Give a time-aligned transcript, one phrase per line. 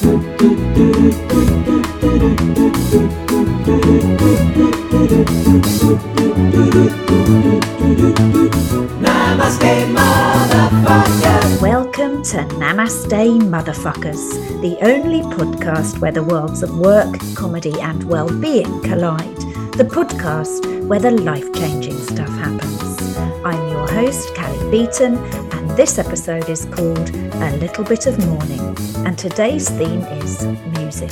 [0.00, 0.18] Welcome
[12.24, 18.82] to Namaste Motherfuckers, the only podcast where the worlds of work, comedy, and well being
[18.82, 19.36] collide.
[19.76, 23.16] The podcast where the life changing stuff happens.
[23.44, 25.18] I'm your host, Cally Beaton,
[25.76, 28.60] this episode is called A Little Bit of Morning.
[29.04, 30.44] And today's theme is
[30.78, 31.10] music.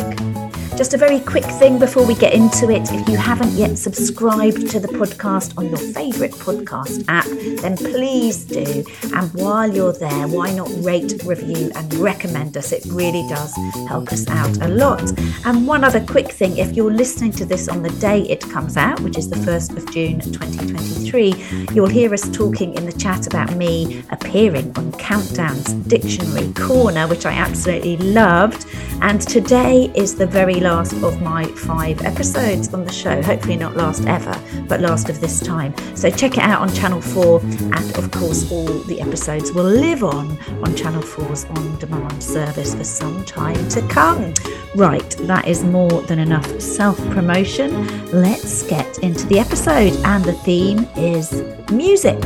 [0.75, 2.91] Just a very quick thing before we get into it.
[2.91, 7.27] If you haven't yet subscribed to the podcast on your favourite podcast app,
[7.61, 8.83] then please do.
[9.15, 12.73] And while you're there, why not rate, review, and recommend us?
[12.73, 13.55] It really does
[13.87, 15.03] help us out a lot.
[15.45, 18.79] And one other quick thing if you're listening to this on the day it comes
[18.79, 23.27] out, which is the 1st of June 2023, you'll hear us talking in the chat
[23.27, 28.67] about me appearing on Countdown's Dictionary Corner, which I absolutely loved.
[29.03, 33.21] And today is the very last of my five episodes on the show.
[33.23, 34.35] Hopefully, not last ever,
[34.69, 35.75] but last of this time.
[35.97, 37.41] So, check it out on Channel 4.
[37.41, 42.75] And of course, all the episodes will live on on Channel 4's on demand service
[42.75, 44.33] for some time to come.
[44.75, 47.71] Right, that is more than enough self promotion.
[48.13, 49.93] Let's get into the episode.
[50.05, 52.19] And the theme is music.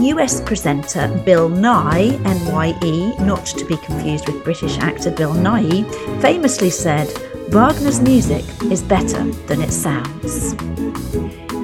[0.00, 5.84] US presenter Bill Nye, NYE, not to be confused with British actor Bill Nighy,
[6.20, 7.08] famously said,
[7.52, 10.54] Wagner's music is better than it sounds.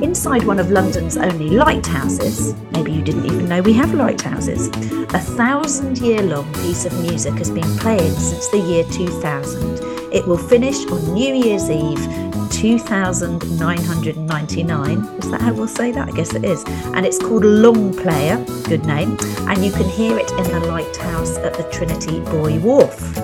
[0.03, 4.67] Inside one of London's only lighthouses, maybe you didn't even know we have lighthouses,
[5.15, 10.13] a thousand year long piece of music has been playing since the year 2000.
[10.13, 12.07] It will finish on New Year's Eve
[12.51, 14.99] 2999.
[14.99, 16.07] Is that how we'll say that?
[16.07, 16.65] I guess it is.
[16.95, 19.17] And it's called Long Player, good name.
[19.49, 23.17] And you can hear it in the lighthouse at the Trinity Buoy Wharf.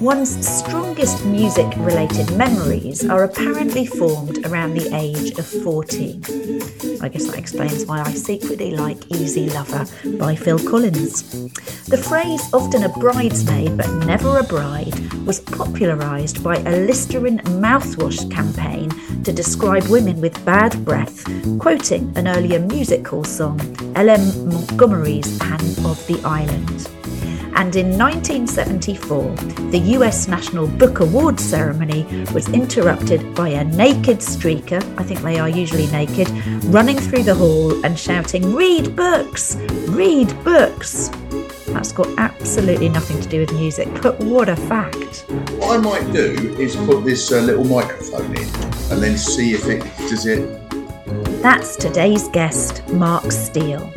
[0.00, 7.00] One's strongest music related memories are apparently formed around the age of 14.
[7.00, 9.86] I guess that explains why I secretly like Easy Lover
[10.18, 11.22] by Phil Collins.
[11.86, 18.28] The phrase, often a bridesmaid but never a bride, was popularised by a Listerine mouthwash
[18.32, 18.90] campaign
[19.22, 21.24] to describe women with bad breath,
[21.60, 23.60] quoting an earlier music hall song,
[23.94, 24.48] L.M.
[24.48, 26.88] Montgomery's Anne of the Island
[27.56, 29.34] and in 1974,
[29.70, 32.04] the US National Book Award ceremony
[32.34, 36.28] was interrupted by a naked streaker, I think they are usually naked,
[36.64, 39.56] running through the hall and shouting, Read books!
[39.88, 41.10] Read books!
[41.66, 45.24] That's got absolutely nothing to do with music, but what a fact.
[45.58, 48.48] What I might do is put this uh, little microphone in
[48.90, 50.60] and then see if it does it.
[51.42, 53.92] That's today's guest, Mark Steel.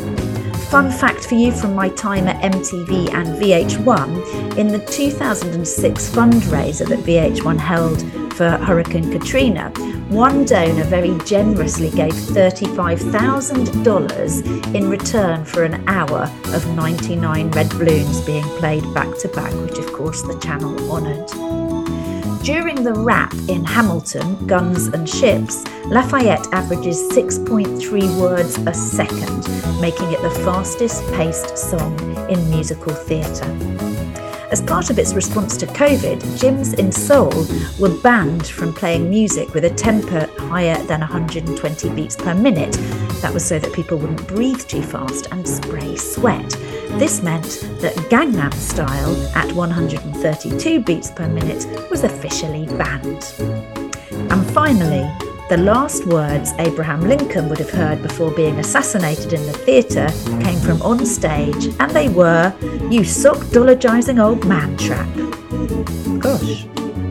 [0.69, 6.85] Fun fact for you from my time at MTV and VH1 in the 2006 fundraiser
[6.89, 8.01] that VH1 held
[8.33, 9.69] for Hurricane Katrina,
[10.09, 18.19] one donor very generously gave $35,000 in return for an hour of 99 Red Balloons
[18.25, 21.31] being played back to back, which of course the channel honoured.
[22.47, 30.13] During the rap in Hamilton, Guns and Ships, Lafayette averages 6.3 words a second, making
[30.13, 31.99] it the fastest paced song
[32.29, 33.51] in musical theatre.
[34.49, 37.33] As part of its response to COVID, gyms in Seoul
[37.81, 42.77] were banned from playing music with a tempo higher than 120 beats per minute.
[43.21, 46.55] That was so that people wouldn't breathe too fast and spray sweat.
[46.95, 47.43] This meant
[47.81, 53.33] that Gangnam Style at 132 beats per minute was officially banned.
[54.31, 55.07] And finally,
[55.49, 60.07] the last words Abraham Lincoln would have heard before being assassinated in the theatre
[60.43, 62.53] came from on stage, and they were,
[62.89, 65.07] You sockdologizing old man trap.
[66.19, 66.65] Gosh.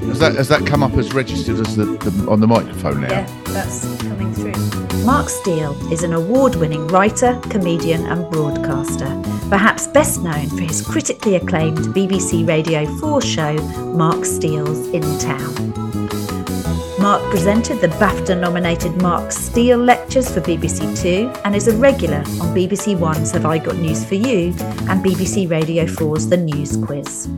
[0.08, 3.10] Has that has that come up as registered as the, the on the microphone now?
[3.10, 4.85] Yeah, that's coming through.
[5.06, 9.06] Mark Steel is an award-winning writer, comedian, and broadcaster.
[9.48, 13.54] Perhaps best known for his critically acclaimed BBC Radio 4 show,
[13.94, 15.95] Mark Steel's In Town.
[16.98, 22.18] Mark presented the BAFTA nominated Mark Steel Lectures for BBC Two and is a regular
[22.18, 24.54] on BBC One's Have I Got News for You
[24.88, 27.28] and BBC Radio 4's The News Quiz.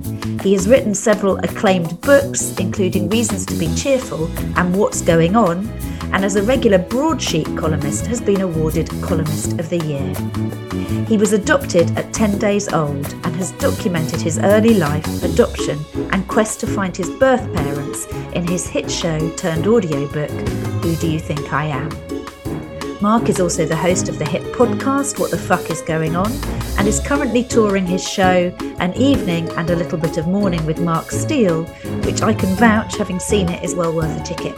[0.42, 5.68] He has written several acclaimed books, including Reasons to Be Cheerful and What's Going On,
[6.12, 11.06] and as a regular broadsheet columnist has been awarded Columnist of the Year.
[11.06, 15.78] He was adopted at 10 days old and has documented his early life, adoption,
[16.12, 19.18] and quest to find his birth parents in his hit show
[19.58, 20.30] turned audiobook,
[20.82, 22.17] Who Do You Think I Am?
[23.00, 26.32] Mark is also the host of the hit podcast, What the Fuck is Going On,
[26.76, 30.80] and is currently touring his show, An Evening and a Little Bit of Morning with
[30.80, 31.62] Mark Steel,
[32.02, 34.56] which I can vouch, having seen it, is well worth a ticket.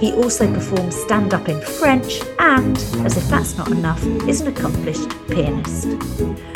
[0.00, 4.46] He also performs stand up in French and, as if that's not enough, is an
[4.46, 5.86] accomplished pianist.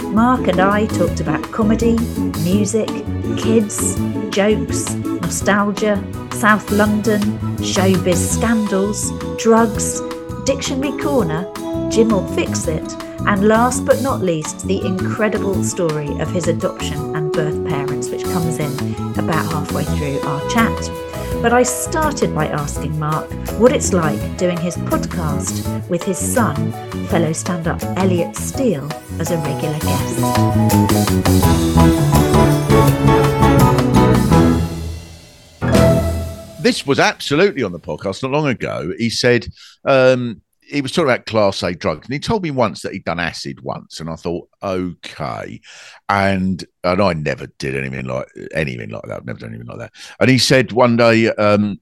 [0.05, 1.99] Mark and I talked about comedy,
[2.45, 2.89] music,
[3.37, 3.97] kids,
[4.31, 6.03] jokes, nostalgia,
[6.33, 7.21] South London,
[7.59, 10.01] showbiz scandals, drugs,
[10.47, 11.45] Dictionary Corner,
[11.91, 12.93] Jim will fix it,
[13.27, 18.23] and last but not least, the incredible story of his adoption and birth parents, which
[18.23, 18.73] comes in
[19.19, 20.73] about halfway through our chat.
[21.43, 23.29] But I started by asking Mark
[23.59, 26.71] what it's like doing his podcast with his son,
[27.09, 28.89] fellow stand up Elliot Steel,
[29.19, 30.23] as a regular guest.
[36.67, 38.93] This was absolutely on the podcast not long ago.
[38.99, 39.47] He said,
[39.85, 43.05] um, he was talking about class A drugs, and he told me once that he'd
[43.05, 45.61] done acid once, and I thought, okay,
[46.09, 49.19] and and I never did anything like anything like that.
[49.19, 49.93] I've never done anything like that.
[50.19, 51.81] And he said one day um,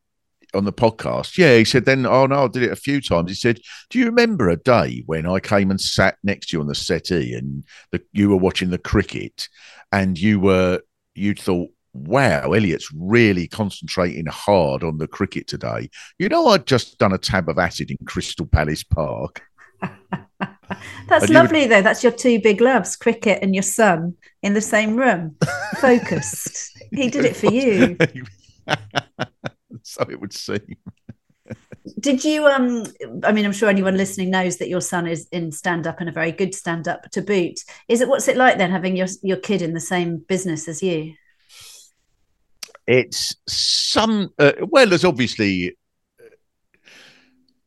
[0.53, 3.31] on the podcast, yeah, he said then, oh no, I did it a few times.
[3.31, 6.61] He said, do you remember a day when I came and sat next to you
[6.61, 9.49] on the settee, and the, you were watching the cricket,
[9.93, 10.83] and you were
[11.15, 15.89] you thought wow, Elliot's really concentrating hard on the cricket today.
[16.19, 19.43] You know, I'd just done a tab of acid in Crystal Palace Park.
[21.09, 21.71] That's lovely, would...
[21.71, 21.83] though.
[21.83, 25.37] That's your two big loves, cricket and your son, in the same room,
[25.81, 26.77] focused.
[26.93, 27.97] he did it for you.
[29.83, 30.77] so it would seem.
[32.01, 32.47] Did you?
[32.47, 32.87] Um,
[33.23, 36.09] I mean, I'm sure anyone listening knows that your son is in stand up and
[36.09, 37.61] a very good stand up to boot.
[37.89, 38.09] Is it?
[38.09, 41.15] What's it like then having your your kid in the same business as you?
[42.87, 45.77] It's some uh, well there's obviously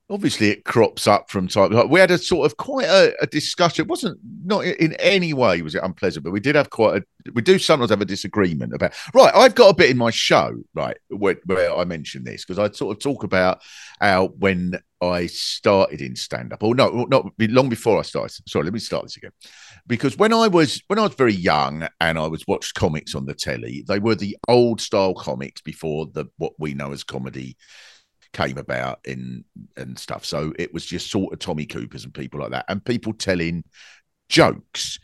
[0.10, 3.84] obviously it crops up from time we had a sort of quite a, a, discussion.
[3.84, 7.32] It wasn't not in any way was it unpleasant but we did have quite a
[7.34, 10.56] we do sometimes have a disagreement about right i've got a bit in my show
[10.74, 13.62] right where, where i mentioned this because i sort of talk about
[14.00, 18.74] how when i started in stand-up or no not long before i started sorry let
[18.74, 19.32] me start this again.
[19.88, 23.26] Because when I was when I was very young and I was watched comics on
[23.26, 27.56] the telly, they were the old style comics before the what we know as comedy
[28.38, 29.44] came about in
[29.76, 30.24] and stuff.
[30.24, 33.64] So it was just sort of Tommy Coopers and people like that, and people telling
[34.30, 35.00] jokes.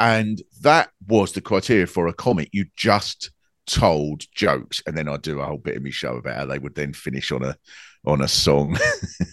[0.00, 2.48] And that was the criteria for a comic.
[2.52, 3.30] You just
[3.66, 6.58] told jokes, and then I'd do a whole bit of my show about how they
[6.58, 7.56] would then finish on a
[8.06, 8.78] on a song.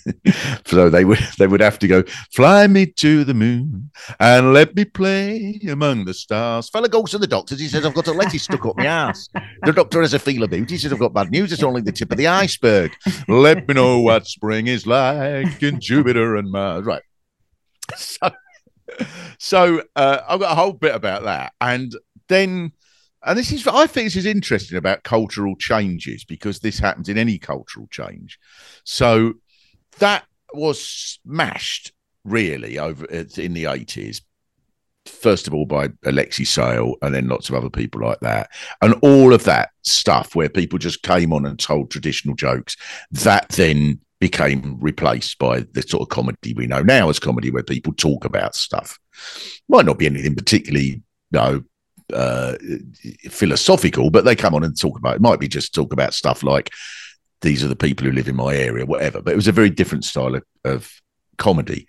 [0.66, 2.04] so they would they would have to go
[2.34, 6.70] fly me to the moon and let me play among the stars.
[6.70, 7.56] Fella goes to the doctor.
[7.56, 9.30] He says I've got a lettuce stuck up my ass.
[9.64, 10.76] The doctor has a feel of beauty.
[10.76, 11.52] He says I've got bad news.
[11.52, 12.92] It's only the tip of the iceberg.
[13.28, 16.86] let me know what spring is like in Jupiter and Mars.
[16.86, 17.04] Right.
[17.98, 18.30] So
[19.38, 21.94] so uh, I've got a whole bit about that, and
[22.28, 22.72] then
[23.26, 27.18] and this is I think this is interesting about cultural changes because this happens in
[27.18, 28.40] any cultural change.
[28.84, 29.34] So
[30.00, 31.92] that was smashed
[32.24, 34.22] really over in the eighties.
[35.06, 38.50] First of all, by Alexei Sayle, and then lots of other people like that,
[38.82, 42.76] and all of that stuff where people just came on and told traditional jokes.
[43.12, 47.64] That then became replaced by the sort of comedy we know now as comedy, where
[47.64, 48.98] people talk about stuff.
[49.68, 51.64] Might not be anything particularly, you know,
[52.14, 52.56] uh,
[53.30, 55.22] philosophical, but they come on and talk about it.
[55.22, 56.72] Might be just talk about stuff like
[57.42, 59.22] these are the people who live in my area, whatever.
[59.22, 60.92] But it was a very different style of, of
[61.38, 61.88] comedy.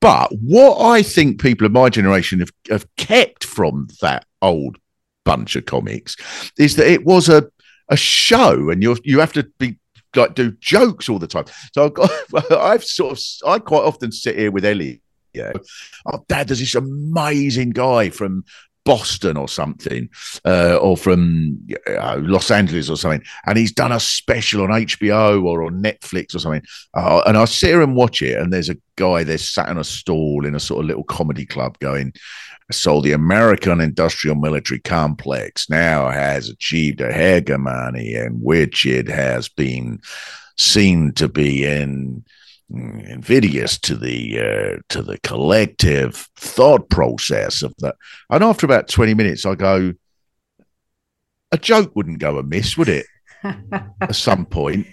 [0.00, 4.78] But what I think people of my generation have, have kept from that old
[5.24, 6.16] bunch of comics
[6.58, 7.50] is that it was a
[7.88, 9.78] a show, and you you have to be
[10.14, 11.44] like do jokes all the time.
[11.72, 15.02] So I've got I've sort of I quite often sit here with Ellie.
[15.32, 15.52] Yeah,
[16.06, 18.44] oh, Dad, there's this amazing guy from
[18.86, 20.08] Boston or something,
[20.46, 25.44] uh, or from uh, Los Angeles or something, and he's done a special on HBO
[25.44, 26.62] or on Netflix or something.
[26.94, 29.76] Uh, and I sit here and watch it, and there's a guy there sat in
[29.76, 32.14] a stall in a sort of little comedy club going,
[32.70, 39.48] so the American industrial military complex now has achieved a hegemony in which it has
[39.48, 40.00] been
[40.56, 42.24] seen to be in
[42.70, 47.96] invidious to the uh, to the collective thought process of that.
[48.30, 49.94] And after about twenty minutes, I go,
[51.52, 53.06] a joke wouldn't go amiss, would it?
[53.42, 54.86] At some point.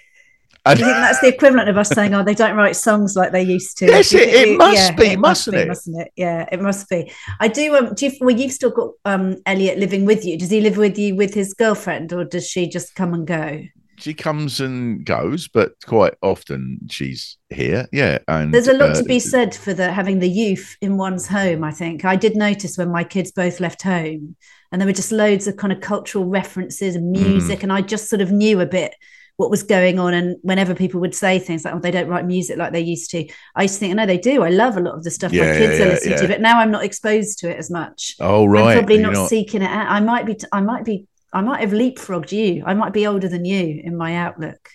[0.66, 3.18] And Do you think that's the equivalent of us saying, "Oh, they don't write songs
[3.18, 3.88] like they used to"?
[3.88, 5.68] Yes, it, it, must yeah, be, it mustn't must be, it?
[5.68, 6.12] Mustn't it?
[6.16, 7.12] Yeah, it must be.
[7.42, 7.76] I do.
[7.76, 10.38] Um, do you, well, you've still got um, Elliot living with you.
[10.38, 13.62] Does he live with you with his girlfriend, or does she just come and go?
[14.04, 17.88] She comes and goes, but quite often she's here.
[17.94, 20.98] Yeah, and There's a lot uh, to be said for the having the youth in
[20.98, 21.64] one's home.
[21.64, 24.36] I think I did notice when my kids both left home,
[24.72, 27.22] and there were just loads of kind of cultural references and Mm.
[27.30, 28.94] music, and I just sort of knew a bit
[29.38, 30.14] what was going on.
[30.14, 33.10] And whenever people would say things like, "Oh, they don't write music like they used
[33.12, 34.44] to," I used to think, "No, they do.
[34.44, 36.42] I love a lot of the stuff Yeah, my kids yeah, are listening to." But
[36.42, 38.16] now I'm not exposed to it as much.
[38.20, 39.88] Oh right, I'm probably you're not, seeking it out.
[39.88, 40.38] I might be.
[40.52, 41.08] I might be.
[41.34, 42.64] I might have leapfrogged you.
[42.66, 44.70] I might be older than you in my outlook.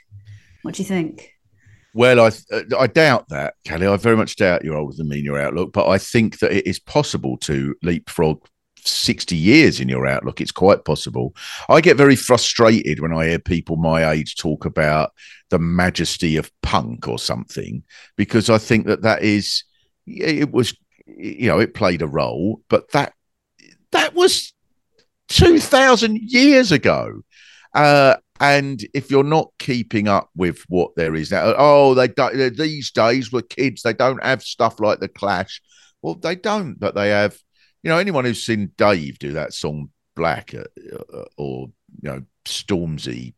[0.62, 1.32] What do you think?
[1.94, 3.86] Well, I uh, I doubt that, Cally.
[3.86, 6.52] I very much doubt you're older than me in your outlook, but I think that
[6.52, 8.44] it is possible to leapfrog
[8.84, 10.40] 60 years in your outlook.
[10.40, 11.34] It's quite possible.
[11.68, 15.12] I get very frustrated when I hear people my age talk about
[15.50, 17.82] the majesty of punk or something,
[18.16, 19.64] because I think that that is,
[20.06, 23.14] it was, you know, it played a role, but that,
[23.92, 24.52] that was
[25.28, 27.20] 2000 years ago.
[27.74, 32.56] Uh, and if you're not keeping up with what there is now, oh, they don't.
[32.56, 35.60] These days with kids, they don't have stuff like the Clash.
[36.02, 37.36] Well, they don't, but they have.
[37.82, 40.64] You know, anyone who's seen Dave do that song Black, uh,
[41.16, 41.68] uh, or
[42.02, 43.34] you know, Stormzy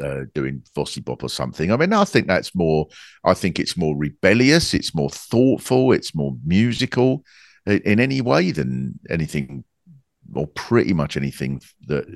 [0.00, 1.70] uh, doing Vossi Bop or something.
[1.70, 2.88] I mean, I think that's more.
[3.24, 4.74] I think it's more rebellious.
[4.74, 5.92] It's more thoughtful.
[5.92, 7.24] It's more musical
[7.66, 9.64] in, in any way than anything,
[10.34, 12.06] or pretty much anything that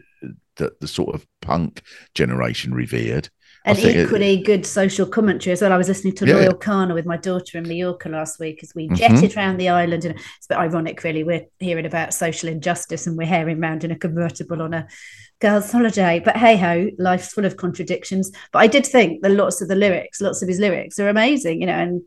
[0.57, 1.83] that the sort of punk
[2.15, 3.29] generation revered.
[3.67, 5.73] And think it- equally good social commentary as well.
[5.73, 6.35] I was listening to Yeah.
[6.35, 8.97] Loyle Carner with my daughter in Mallorca last week as we Mhm.
[8.97, 10.05] jetted around the island.
[10.05, 11.25] And it's a bit ironic, really.
[11.25, 14.87] We're hearing about social injustice and we're herring around in a convertible on a
[15.41, 16.21] girls' holiday.
[16.25, 18.31] But hey ho, life's full of contradictions.
[18.53, 21.61] But I did think that lots of the lyrics, lots of his lyrics are amazing,
[21.61, 22.01] you know, and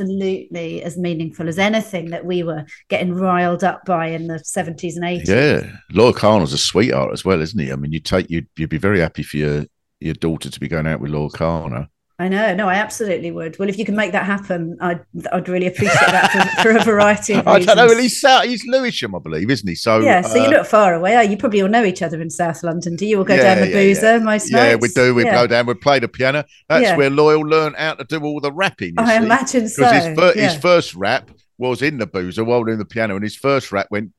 [0.00, 4.96] absolutely as meaningful as anything that we were getting riled up by in the 70s
[4.96, 5.28] and 80s.
[5.28, 7.72] Yeah, Loyle Carner's a sweetheart as well, isn't he?
[7.72, 9.66] I mean, you take you'd you'd be very happy for your
[10.00, 11.88] your daughter to be going out with Loyle Carner.
[12.18, 12.54] I know.
[12.54, 13.58] No, I absolutely would.
[13.58, 15.00] Well, if you can make that happen, I'd,
[15.32, 17.66] I'd really appreciate that for, for a variety of I reasons.
[17.66, 17.86] don't know.
[17.86, 19.74] Well, he's South, he's Lewisham, I believe, isn't he?
[19.74, 21.24] So yeah, so uh, you look far away.
[21.24, 22.94] You probably all know each other in South London.
[22.96, 24.82] Do you all go Yeah, down the yeah, boozer most yeah, nights?
[24.82, 25.14] we do.
[25.14, 25.32] We Yeah.
[25.40, 25.64] go down.
[25.64, 26.44] We play the piano.
[26.68, 26.96] That's Yeah.
[26.98, 28.96] where Loyle learned how to do all the rapping.
[28.98, 29.24] I see.
[29.24, 29.82] imagine so.
[29.84, 33.24] because his, fir- his first rap was in the boozer while doing the piano, and
[33.24, 34.10] his first rap went,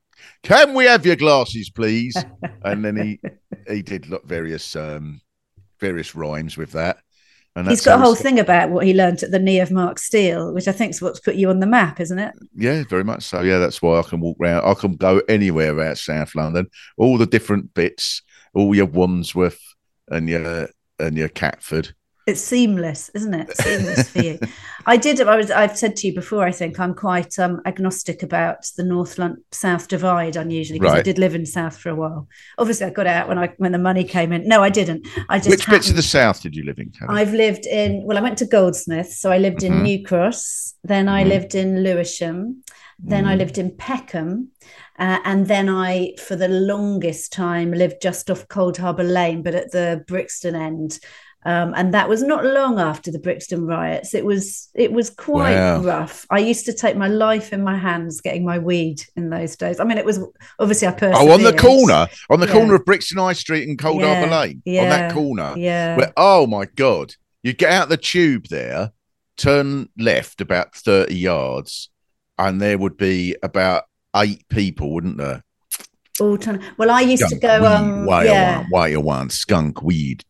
[0.41, 2.15] "Can we have your glasses, please?"
[2.63, 3.19] and then he
[3.71, 5.21] he did lo- various um
[5.81, 6.99] various rhymes with that.
[7.55, 9.99] And He's got a whole thing about what he learned at the knee of Mark
[9.99, 12.33] Steel, which I think is what's put you on the map, isn't it?
[12.55, 13.41] Yeah, very much so.
[13.41, 14.63] Yeah, that's why I can walk around.
[14.63, 18.21] I can go anywhere about South London, all the different bits,
[18.53, 19.59] all your Wandsworth
[20.07, 21.93] and your and your Catford.
[22.27, 23.57] It's seamless, isn't it?
[23.57, 24.39] Seamless for you.
[24.85, 25.19] I did.
[25.21, 25.49] I was.
[25.49, 26.45] I've said to you before.
[26.45, 30.35] I think I'm quite um, agnostic about the North London South divide.
[30.35, 32.27] Unusually, because I did live in South for a while.
[32.59, 34.47] Obviously, I got out when I when the money came in.
[34.47, 35.07] No, I didn't.
[35.29, 36.91] I just Which bits of the south did you live in?
[37.09, 39.11] I've lived in, well, I went to Goldsmith.
[39.11, 39.81] So I lived in Mhm.
[39.81, 41.27] New Cross, then I Mhm.
[41.29, 42.63] lived in Lewisham,
[42.99, 43.39] then I Mm.
[43.39, 44.49] lived in Peckham.
[44.99, 49.55] Uh, and then I, for the longest time, lived just off Cold Harbour Lane, but
[49.55, 50.99] at the Brixton end.
[51.43, 54.13] Um, and that was not long after the Brixton riots.
[54.13, 55.81] It was it was quite Wow.
[55.81, 56.25] rough.
[56.29, 59.79] I used to take my life in my hands getting my weed in those days.
[59.79, 60.19] I mean, it was
[60.59, 61.15] obviously I persevered.
[61.29, 62.53] Oh, on the corner, on the Yeah.
[62.53, 65.55] corner of Brixton High Street and Cold Yeah, Harbour Lane, on that corner.
[65.57, 68.91] Yeah, Where, oh my God, you get out the tube there,
[69.35, 71.89] turn left about 30 yards,
[72.37, 75.43] and there would be about eight people, wouldn't there?
[76.19, 76.59] all time.
[76.77, 77.61] Well, I used to go.
[77.61, 80.23] weed, Um, why yeah, why you want skunk weed.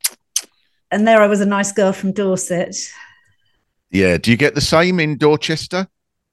[0.91, 2.75] And there I was a nice girl from Dorset.
[3.89, 4.17] Yeah.
[4.17, 5.87] Do you get the same in Dorchester?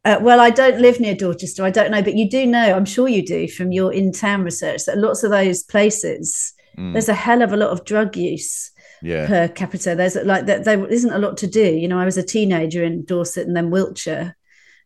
[0.05, 1.65] Uh, well, I don't live near Dorchester.
[1.65, 2.75] I don't know, but you do know.
[2.75, 7.09] I'm sure you do from your in-town research that lots of those places Mm, there's
[7.09, 8.71] a hell of a lot of drug use
[9.03, 9.27] yeah.
[9.27, 9.97] per capita.
[9.97, 10.65] There's like that.
[10.65, 11.75] There isn't a lot to do.
[11.75, 14.37] You know, I was a teenager in Dorset and then Wiltshire,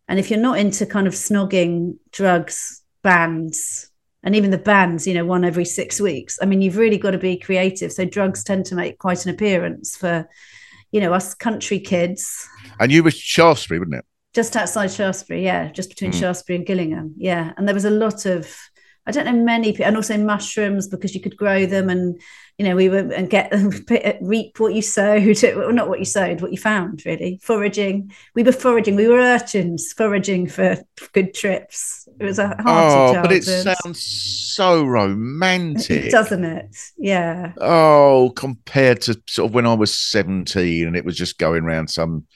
[0.09, 3.91] and if you're not into kind of snogging drugs, bands,
[4.23, 6.39] and even the bands, you know, one every six weeks.
[6.41, 7.93] I mean, you've really got to be creative.
[7.93, 10.29] So drugs tend to make quite an appearance for,
[10.91, 12.49] you know, us country kids.
[12.79, 14.05] And you were Shaftesbury, wouldn't it?
[14.35, 16.21] just outside Shaftesbury, yeah, just between Mm.
[16.21, 17.53] Shaftesbury and Gillingham, yeah.
[17.57, 18.57] And there was a lot of,
[19.07, 22.21] I don't know, many people, and also mushrooms because you could grow them, and
[22.59, 25.99] you know, we were and get them uh, reap what you sowed, well, not what
[25.99, 27.41] you sowed, what you found, really.
[27.43, 30.77] Foraging, we were foraging, we were urchins foraging for
[31.13, 32.09] good trips.
[32.21, 36.11] It was a hearty Oh, but it sounds so romantic.
[36.11, 36.77] doesn't it?
[36.99, 41.65] Yeah, Oh, compared to sort of when I was 17 and it was just going
[41.65, 42.27] around some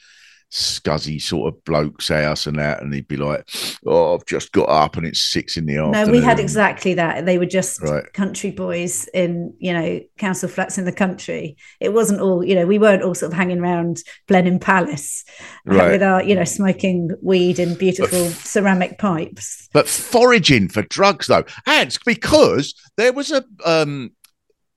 [0.51, 3.47] scuzzy sort of bloke's house and that, and he'd be like,
[3.85, 6.93] "Oh, I've just got up and it's six in the afternoon." No, we had exactly
[6.93, 7.25] that.
[7.25, 8.11] They were just Right.
[8.13, 11.57] country boys in, you know, council flats in the country.
[11.81, 15.25] It wasn't all, you know, we weren't all sort of hanging around Blenheim Palace
[15.65, 15.91] Right.
[15.91, 19.67] with our, you know, smoking weed in beautiful ceramic pipes.
[19.73, 24.11] but foraging for drugs though and because there was a um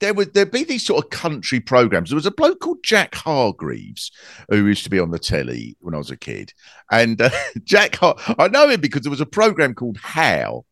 [0.01, 2.11] there would there'd be these sort of country programs.
[2.11, 4.11] There was a bloke called Jack Hargreaves
[4.49, 6.53] who used to be on the telly when I was a kid,
[6.91, 7.31] and uh,
[7.65, 10.65] Jack Har- I know him because there was a program called How,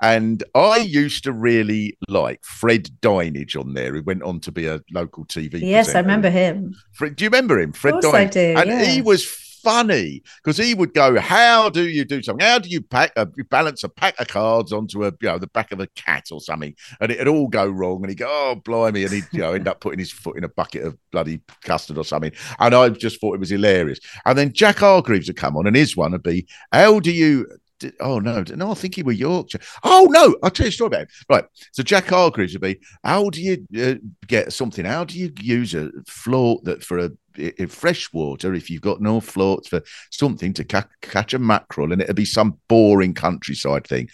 [0.00, 4.66] and I used to really like Fred Dinenage on there, who went on to be
[4.66, 5.60] a local TV.
[5.60, 6.74] Yes, I remember him.
[6.92, 7.72] Fred, do you remember him?
[7.72, 8.84] Fred Of course I do, and yeah.
[8.84, 9.24] he was
[9.62, 12.46] funny because he would go, "How do you do something?
[12.46, 15.46] How do you pack a balance a pack of cards onto a you know the
[15.46, 18.56] back of a cat or something?" And it'd all go wrong, and he'd go, "Oh
[18.56, 21.40] blimey!" and he'd you know end up putting his foot in a bucket of bloody
[21.62, 22.32] custard or something.
[22.58, 24.00] And I just thought it was hilarious.
[24.26, 27.46] And then Jack Hargreaves would come on, and his one would be, "How do you?"
[27.82, 28.70] D- Oh no, no!
[28.70, 29.60] I think he were Yorkshire.
[29.82, 30.36] Oh no!
[30.42, 31.08] I'll tell you a story about him.
[31.28, 31.44] Right.
[31.72, 33.94] So Jack Hargreaves would be, how do you uh,
[34.26, 34.84] get something?
[34.84, 37.10] How do you use a float that for a
[37.66, 42.02] fresh water if you've got no floats for something to ca- catch a mackerel and
[42.02, 44.08] it'll be some boring countryside thing.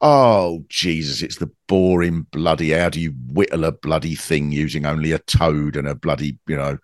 [0.00, 5.12] Oh Jesus, it's the boring bloody how do you whittle a bloody thing using only
[5.12, 6.78] a toad and a bloody, you know,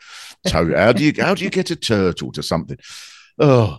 [0.46, 0.74] toad.
[0.74, 2.78] How do you how do you get a turtle to something?
[3.38, 3.78] Oh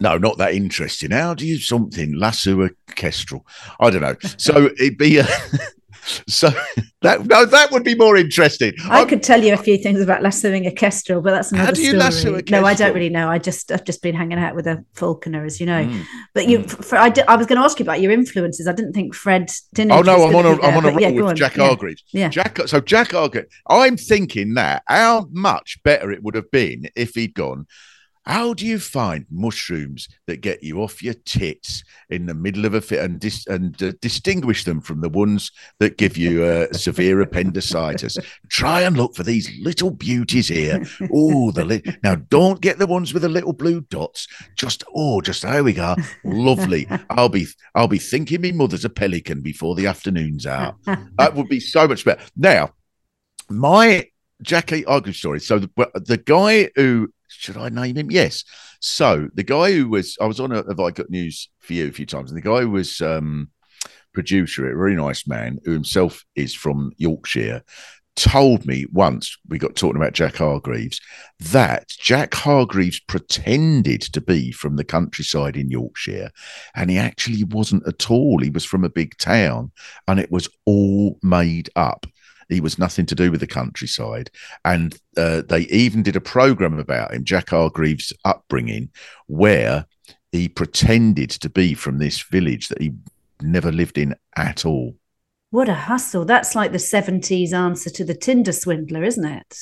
[0.00, 1.10] no, not that interesting.
[1.10, 3.46] How do you something lasso a kestrel?
[3.80, 4.16] I don't know.
[4.36, 5.26] So it'd be a
[6.28, 6.50] so
[7.02, 8.72] that no, that would be more interesting.
[8.84, 11.70] I I'm- could tell you a few things about lassoing a kestrel, but that's How
[11.70, 11.98] do you story.
[11.98, 13.28] lasso a No, I don't really know.
[13.28, 15.84] I just I've just been hanging out with a falconer, as you know.
[15.84, 16.04] Mm.
[16.34, 16.84] But you, Mm.
[16.84, 18.68] for, I, did, I was going to ask you about your influences.
[18.68, 19.92] I didn't think Fred didn't.
[19.92, 21.74] Oh no, I'm on a I'm on a roll with Jack yeah.
[22.12, 22.28] Yeah.
[22.28, 22.58] Jack.
[22.66, 23.48] So Jack Hargreaves.
[23.68, 27.66] I'm thinking that how much better it would have been if he'd gone.
[28.26, 32.74] How do you find mushrooms that get you off your tits in the middle of
[32.74, 36.66] a fit and dis- and uh, distinguish them from the ones that give you uh,
[36.72, 38.18] severe appendicitis?
[38.50, 40.84] Try and look for these little beauties here.
[41.12, 44.26] Oh, the li- now don't get the ones with the little blue dots.
[44.56, 45.94] Just oh, just there we go.
[46.24, 46.88] Lovely.
[47.10, 50.76] I'll be I'll be thinking me mother's a pelican before the afternoon's out.
[51.18, 52.22] That would be so much better.
[52.36, 52.70] Now,
[53.48, 54.08] my
[54.42, 55.40] Jackie Hargreaves story.
[55.40, 57.08] So the, the guy who
[57.38, 58.10] should I name him?
[58.10, 58.44] Yes.
[58.80, 61.88] So the guy who was I was on a Have I Got News for You
[61.88, 63.50] a few times, and the guy who was um,
[64.12, 67.62] producer, a very nice man who himself is from Yorkshire,
[68.16, 71.00] told me once we got talking about Jack Hargreaves
[71.38, 76.30] that Jack Hargreaves pretended to be from the countryside in Yorkshire,
[76.74, 78.40] and he actually wasn't at all.
[78.40, 79.70] He was from a big town,
[80.08, 82.06] and it was all made up.
[82.48, 84.30] He was nothing to do with the countryside.
[84.64, 88.90] And uh, they even did a program about him, Jack Hargreaves' upbringing,
[89.26, 89.86] where
[90.32, 92.92] he pretended to be from this village that he
[93.40, 94.96] never lived in at all.
[95.50, 96.24] What a hustle!
[96.24, 99.58] That's like the seventies answer to the Tinder swindler, isn't it?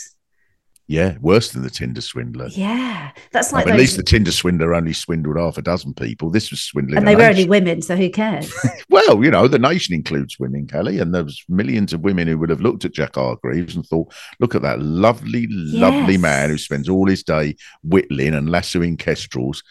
[0.87, 2.49] Yeah, worse than the Tinder swindler.
[2.49, 5.95] Yeah, that's I like mean, at least the Tinder swindler only swindled half a dozen
[5.95, 6.31] people.
[6.31, 6.99] This was swindling.
[6.99, 8.53] and they were only women, so who cares?
[8.91, 12.39] Well, you know, the nation includes women, Cally, and there was millions of women who
[12.39, 16.59] would have looked at Jack Hargreaves and thought, "Look at that lovely, lovely man who
[16.59, 19.63] spends all his day whittling and lassoing kestrels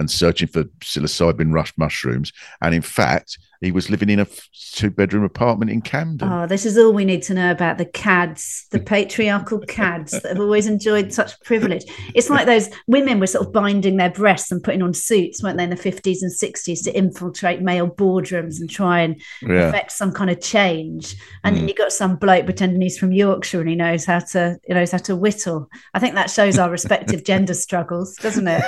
[0.00, 4.26] and searching for psilocybin rush mushrooms." And in fact, he was living in a
[4.72, 6.32] two-bedroom apartment in Camden.
[6.32, 10.24] Oh, this is all we need to know about the cads, the patriarchal cads that
[10.24, 11.84] have always enjoyed such privilege.
[12.14, 15.58] It's like those women were sort of binding their breasts and putting on suits, weren't
[15.58, 19.92] they, in the 50s and 60s to infiltrate male boardrooms and try and yeah, affect
[19.92, 21.14] some kind of change.
[21.44, 21.68] And then Mm.
[21.68, 24.92] you got some bloke pretending he's from Yorkshire and he knows how to, he knows
[24.92, 25.68] how to whittle.
[25.92, 28.64] I think that shows our respective gender struggles, doesn't it?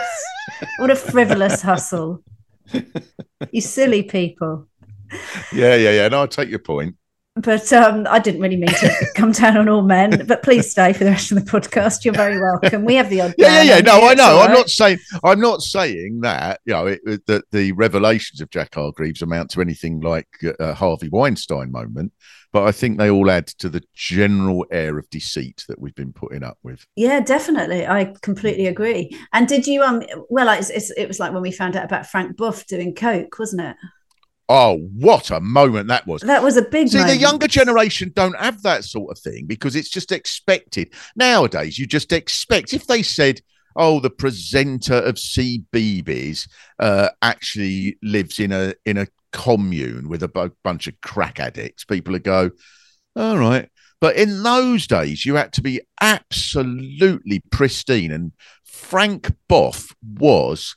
[0.79, 2.23] What a frivolous hustle.
[3.51, 4.67] You silly people.
[5.53, 6.09] yeah, yeah, yeah.
[6.09, 6.97] No, I take your point.
[7.37, 10.27] But um, I didn't really mean to come down on all men.
[10.27, 12.05] But please stay for the rest of the podcast.
[12.05, 12.85] You're very welcome.
[12.85, 13.35] We have the odd.
[13.39, 13.81] Yeah, yeah, yeah.
[13.81, 14.41] No, I know.
[14.41, 14.59] I'm right.
[14.59, 18.75] not saying I'm not saying that you know it, it- that the revelations of Jack
[18.75, 20.29] Hargreaves amount to anything like
[20.61, 22.13] a Harvey Weinstein moment,
[22.53, 26.13] but I think they all add to the general air of deceit that we've been
[26.13, 26.87] putting up with.
[26.97, 27.87] Yeah, definitely.
[27.87, 29.17] I completely agree.
[29.33, 30.03] And did you um?
[30.29, 33.39] Well, it's, it's, it was like when we found out about Frank Bough doing coke,
[33.39, 33.77] wasn't it?
[34.55, 36.21] Oh, what a moment that was!
[36.21, 36.91] That was a big.
[36.91, 40.93] See, the younger generation don't have that sort of thing because it's just expected.
[41.17, 43.41] Nowadays, you just expect if they said,
[43.77, 50.53] "Oh, the presenter of CBeebies uh, actually lives in a in a commune with a
[50.63, 52.51] bunch of crack addicts," people would go,
[53.17, 53.71] "All right."
[54.03, 58.33] But in those days, you had to be absolutely pristine and
[58.65, 59.73] Frank Bough
[60.19, 60.77] was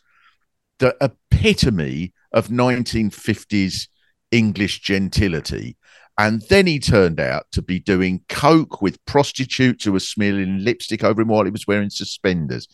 [0.80, 3.88] the epitome of 1950s
[4.30, 5.78] English gentility.
[6.18, 11.04] And then he turned out to be doing coke with prostitutes who were smearing lipstick
[11.04, 12.68] over him while he was wearing suspenders.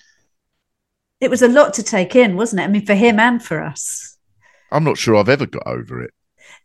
[1.20, 2.66] It was a lot to take in, wasn't it?
[2.66, 4.18] I mean, for him and for us.
[4.72, 6.14] I'm not sure I've ever got over it.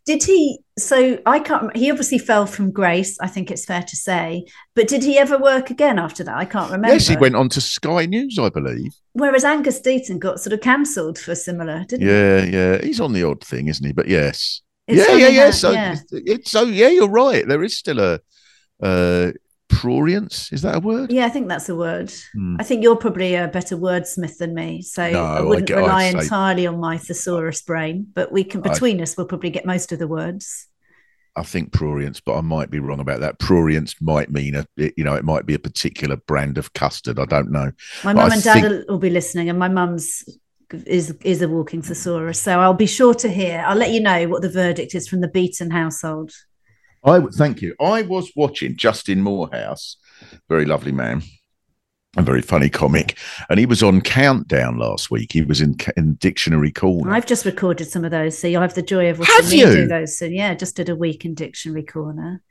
[0.06, 0.60] Did he?
[0.78, 1.76] So I can't.
[1.76, 3.18] He obviously fell from grace.
[3.20, 4.46] I think it's fair to say.
[4.76, 6.36] But did he ever work again after that?
[6.36, 6.94] I can't remember.
[6.94, 8.94] Yes, he went on to Sky News, I believe.
[9.14, 12.12] Whereas Angus Deayton got sort of cancelled for similar, didn't he?
[12.12, 12.82] Yeah, yeah.
[12.82, 13.92] He's on the odd thing, isn't he?
[13.92, 14.62] But yes.
[14.86, 15.50] It's yeah, yeah, yeah.
[15.50, 15.74] So
[16.12, 17.46] it's so yeah, you're right.
[17.46, 18.20] There is still a
[18.80, 19.32] uh
[19.68, 20.52] prurience.
[20.52, 21.10] Is that a word?
[21.12, 22.12] Yeah, I think that's a word.
[22.34, 22.56] Hmm.
[22.58, 25.76] I think you're probably a better wordsmith than me, so No, I I wouldn't I'd
[25.76, 28.06] rely say- entirely on my thesaurus brain.
[28.14, 30.68] But we can I- between us, we'll probably get most of the words.
[31.38, 33.38] I think prurience, but I might be wrong about that.
[33.38, 37.18] Prurience might mean a, you know, it might be a particular brand of custard.
[37.18, 37.72] I don't know.
[38.04, 40.24] My mum I and dad think- will- will be listening, and my mum's
[40.86, 43.62] is is a walking thesaurus, so I'll be sure to hear.
[43.66, 46.32] I'll let you know what the verdict is from the Beaton household.
[47.06, 47.74] I would thank you.
[47.80, 49.96] I was watching Justin Moorhouse,
[50.48, 51.22] very lovely man,
[52.16, 53.16] a very funny comic,
[53.48, 55.32] and he was on Countdown last week.
[55.32, 57.12] He was in, in Dictionary Corner.
[57.12, 59.60] I've just recorded some of those, so you'll have the joy of watching Have me
[59.60, 59.66] you?
[59.66, 60.34] do those soon.
[60.34, 62.42] Yeah, just did a week in Dictionary Corner.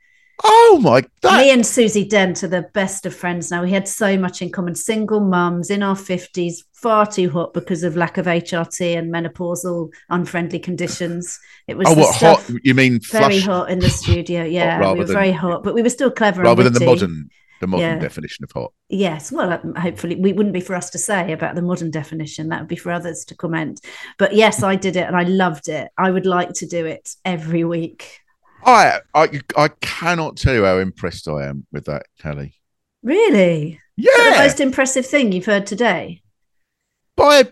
[0.44, 1.02] Oh my!
[1.22, 3.62] That, Me and Susie Dent are the best of friends now.
[3.62, 4.74] We had so much in common.
[4.74, 9.90] Single mums in our fifties, far too hot because of lack of HRT and menopausal
[10.10, 11.38] unfriendly conditions.
[11.66, 12.50] It was oh, what hot?
[12.62, 14.44] You mean very flush hot in the studio.
[14.44, 16.42] Yeah, we were than- very hot, but we were still clever.
[16.42, 17.28] rather than the modern,
[17.60, 17.98] the modern Yeah.
[17.98, 18.72] definition of hot?
[18.88, 22.48] Yes, well, um, hopefully, we wouldn't be for us to say about the modern definition.
[22.48, 23.80] That would be for others to comment.
[24.18, 25.88] But yes, I did it and I loved it.
[25.98, 28.20] I would like to do it every week.
[28.66, 32.54] I, I, I cannot tell you how impressed I am with that, Cally.
[33.02, 33.80] Really?
[33.96, 36.22] That the Yeah, most impressive thing you've heard today?
[37.16, 37.46] by a,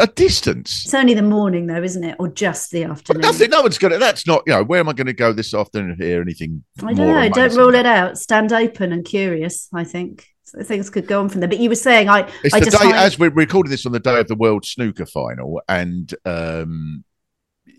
[0.00, 0.84] a distance.
[0.84, 2.16] It's only the morning, though, isn't it?
[2.18, 3.22] Or just the afternoon?
[3.22, 3.48] nothing.
[3.50, 3.98] No one's gonna.
[3.98, 4.42] That's not.
[4.46, 5.96] You know, where am I going to go this afternoon?
[5.96, 6.62] to Hear anything?
[6.82, 7.28] I don't know.
[7.30, 8.18] Don't rule it out.
[8.18, 9.68] Stand open and curious.
[9.72, 11.48] I think So things could go on from there.
[11.48, 13.92] But you were saying, I, It's I the day find- as we're recording this on
[13.92, 17.02] the day of the World Snooker Final, and um,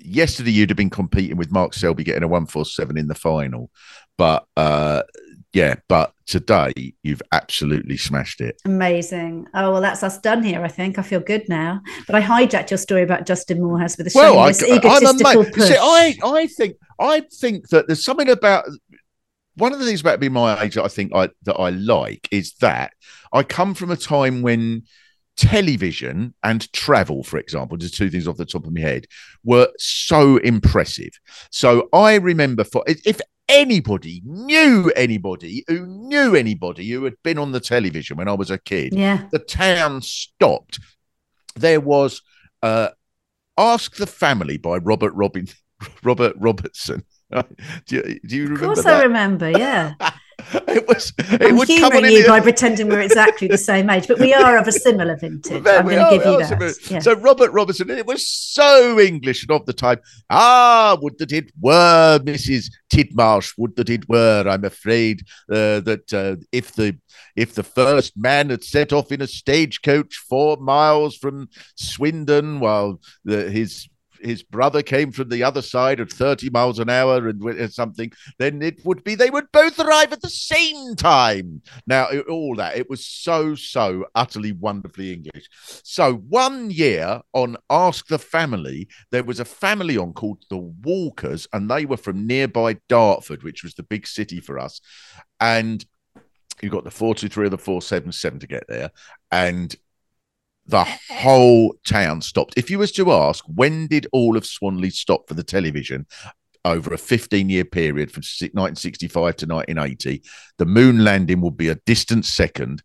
[0.04, 3.16] yesterday you'd have been competing with Mark Selby getting a one four seven in the
[3.16, 3.70] final,
[4.18, 5.04] but uh,
[5.54, 8.60] yeah, but today you've absolutely smashed it.
[8.66, 9.48] amazing.
[9.54, 10.63] Oh well, that's us done here.
[10.63, 11.82] I think I feel good now.
[12.08, 15.68] But I hijacked your story about Justin Moorhouse with a Well, I, egotistical push.
[15.68, 18.66] See, I, I think, I think that there's something about
[19.56, 22.28] one of the things about being my age that I think I that I like
[22.32, 22.94] is that
[23.32, 24.84] I come from a time when
[25.36, 29.08] television and travel, for example, just two things off the top of my head,
[29.43, 31.12] were so impressive.
[31.52, 33.19] So I remember for if
[33.50, 38.52] anybody knew anybody who knew anybody who had been on the television when I was
[38.52, 40.80] a kid, yeah, the town stopped.
[41.56, 42.22] There was
[42.62, 42.89] uh,
[43.58, 45.48] "Ask the Family" by Robert Robin
[46.04, 47.04] Robert Robertson.
[47.86, 49.50] do, you, do you of remember course I remember.
[49.50, 49.93] Yeah,
[50.67, 51.13] it was.
[51.17, 54.58] It I'm would humouring you by pretending we're exactly the same age, but we are
[54.58, 55.65] of a similar vintage.
[55.65, 56.78] I'm going to give you that.
[56.89, 57.00] Yeah.
[57.00, 60.00] So Robert Robertson, it was so English and of the time.
[60.30, 62.72] Ah, would that it were, Mrs.
[62.91, 63.54] Tidmarsh.
[63.58, 64.46] Would that it were.
[64.48, 66.98] I'm afraid uh, that uh, if the
[67.36, 73.00] if the first man had set off in a stagecoach four miles from Swindon, while
[73.24, 73.88] the, his
[74.26, 78.12] his brother came from the other side at 30 miles an hour and wi- something,
[78.40, 81.62] then it would be they would both arrive at the same time.
[81.88, 85.48] Now, it- all that, it was so, so utterly wonderfully English.
[85.84, 91.48] So, one year on Ask the Family, there was a family on called the Walkers,
[91.54, 94.82] and they were from nearby Dartford, which was the big city for us.
[95.40, 95.86] And
[96.62, 98.92] you got the 423 or the 477 to get there.
[99.32, 99.76] And
[100.65, 102.54] the whole town stopped.
[102.58, 106.06] If you was to ask, when did all of Swanley stop for the television?
[106.65, 110.23] Over a 15 year period from 1965 to 1980,
[110.58, 112.84] the moon landing would be a distant second.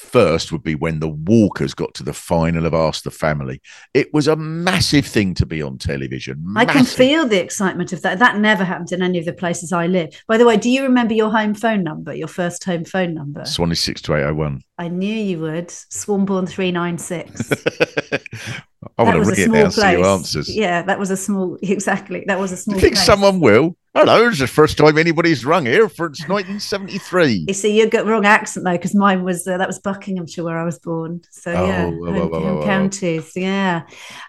[0.00, 3.60] First would be when the Walkers got to the final of Ask the Family.
[3.94, 6.42] It was a massive thing to be on television.
[6.56, 8.18] I can feel the excitement of that.
[8.18, 10.20] That never happened in any of the places I live.
[10.26, 13.44] By the way, do you remember your home phone number, your first home phone number?
[13.44, 14.62] Swanley 62801.
[14.78, 15.68] I knew you would.
[15.68, 17.50] Swanbourne 396.
[18.96, 20.06] I want to ring it now and see your place.
[20.06, 20.56] answers.
[20.56, 22.24] Yeah, that was a small, exactly.
[22.26, 23.06] That was a small you think place.
[23.06, 23.76] someone will?
[23.92, 27.46] Hello, it's the first time anybody's rung here for it's 1973.
[27.48, 30.56] You see, you got wrong accent though, because mine was uh, that was Buckinghamshire where
[30.56, 31.22] I was born.
[31.32, 32.64] So Oh, yeah, whoa, whoa, home, whoa, home whoa.
[32.64, 33.82] counties, yeah.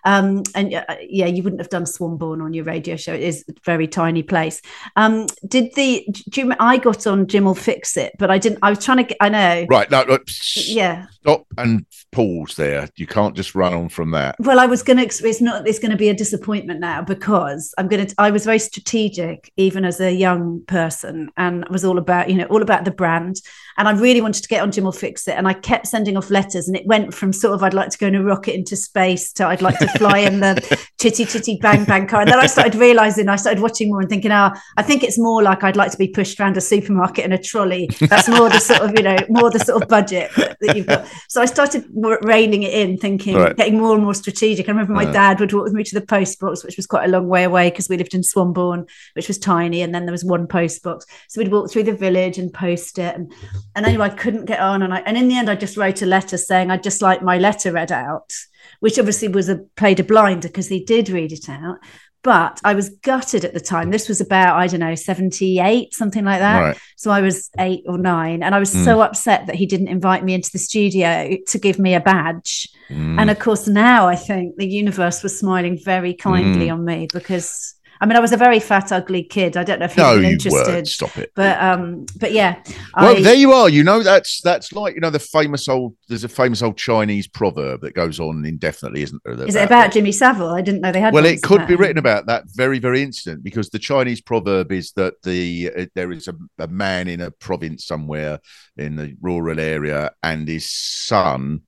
[0.04, 3.14] Um, and uh, yeah, you wouldn't have done Swanbourne on your radio show.
[3.14, 4.64] It is a very tiny place.
[4.96, 8.58] Um, did the do you, I got on Jim will fix it, but I didn't.
[8.64, 9.18] I was trying to get.
[9.22, 9.68] I know.
[9.70, 10.24] Right, no, look,
[10.56, 11.06] Yeah.
[11.22, 12.90] stop and pause there.
[12.96, 14.38] You can't just run on from that.
[14.40, 15.04] Well, I was going to.
[15.04, 15.68] It's not.
[15.68, 18.16] It's going to be a disappointment now because I'm going to.
[18.18, 22.46] I was very strategic, even as a young person, and was all about you know
[22.46, 23.38] all about the brand.
[23.78, 26.18] And I really wanted to get on Jim will fix it, and I kept sending
[26.18, 28.56] off letters, and it went from sort of I'd like to go in a rocket
[28.56, 32.22] into space to I'd like to fly in the chitty chitty bang bang car.
[32.22, 35.18] And then I started realizing I started watching more and thinking, oh, I think it's
[35.18, 37.90] more like I'd like to be pushed around a supermarket in a trolley.
[38.02, 40.88] That's more the sort of you know more the sort of budget that, that you've
[40.88, 41.08] got.
[41.28, 41.86] So I started
[42.22, 43.56] reining it in, thinking, Right.
[43.58, 44.68] getting more and more strategic.
[44.68, 45.12] I remember my Yeah.
[45.12, 47.44] dad would walk with me to the post box, which was quite a long way
[47.44, 50.84] away because we lived in Swanbourne, which was tiny, and then there was one post
[50.84, 51.06] box.
[51.30, 53.32] So we'd walk through the village and post it, and
[53.76, 56.02] and anyway, I couldn't get on, and I and in the end, I just wrote
[56.02, 58.32] a letter saying I'd just like my letter read out,
[58.80, 61.78] which obviously was a played a blinder because he did read it out.
[62.24, 63.90] But I was gutted at the time.
[63.90, 66.60] This was about, I don't know, 78, something like that.
[66.60, 66.78] Right.
[66.96, 68.86] So I was eight or nine, and I was Mm.
[68.86, 72.70] so upset that he didn't invite me into the studio to give me a badge.
[72.92, 73.20] Mm.
[73.20, 76.74] And of course, now I think the universe was smiling very kindly Mm.
[76.74, 79.56] on me because I mean I was a very fat, ugly kid.
[79.56, 80.88] I don't know if you're no, you interested.
[80.88, 81.32] Stop it.
[81.36, 82.64] but um, but yeah,
[82.98, 83.70] Well, I, there you are.
[83.70, 85.96] You know, that's that's like you know the famous old.
[86.08, 89.48] There's a famous old Chinese proverb that goes on indefinitely, isn't there?
[89.48, 90.50] is it about Jimmy Savile?
[90.50, 91.14] I didn't know they had.
[91.14, 94.94] Well, it could be written about that very, very incident because the Chinese proverb is
[94.94, 98.40] that the uh, there is a, a man in a province somewhere
[98.78, 101.62] in the rural area, and his son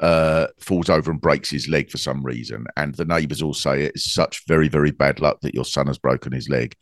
[0.00, 3.82] uh, falls over and breaks his leg for some reason, and the neighbours all say
[3.82, 6.74] it's such very, very bad luck that your son has broken his leg,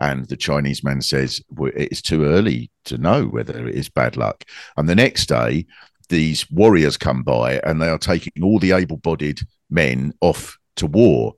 [0.00, 4.16] and the Chinese man says well, it's too early to know whether it is bad
[4.16, 4.44] luck,
[4.76, 5.66] and the next day.
[6.10, 10.86] These warriors come by and they are taking all the able bodied men off to
[10.86, 11.34] war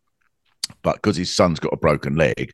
[0.82, 2.52] but because his son's got a broken leg,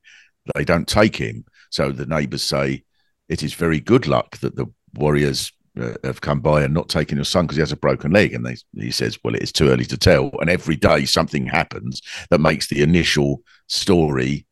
[0.55, 1.45] they don't take him.
[1.71, 2.85] So the neighbours say
[3.29, 7.16] it is very good luck that the warriors Uh, have come by and not taken
[7.16, 8.35] your son because he has a broken leg.
[8.35, 10.30] And they, he says, well, it is too early to tell.
[10.40, 14.46] And every day something happens that makes the initial story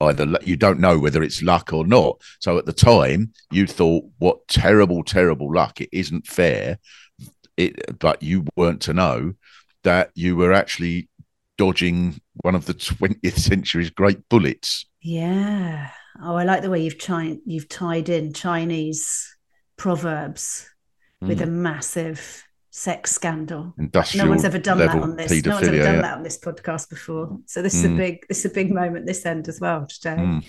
[0.00, 2.20] either you don't know whether it's luck or not.
[2.40, 5.80] So at the time, you thought, what terrible, terrible luck!
[5.80, 6.78] It isn't fair.
[7.56, 9.34] It, but you weren't to know
[9.84, 11.08] that you were actually
[11.56, 14.86] dodging one of the 20th century's great bullets.
[15.00, 15.90] Yeah.
[16.22, 17.38] Oh, I like the way you've tried.
[17.46, 19.35] You've tied in Chinese
[19.76, 20.68] proverbs
[21.20, 21.44] with Mm.
[21.44, 23.74] a massive sex scandal.
[23.78, 25.44] Industrial no one's ever done that on this.
[25.46, 26.02] No one's ever done yeah.
[26.02, 27.38] that on this podcast before.
[27.46, 27.96] So this is a Mm.
[27.96, 30.16] big, this is a big moment this end as well today.
[30.16, 30.44] Mm.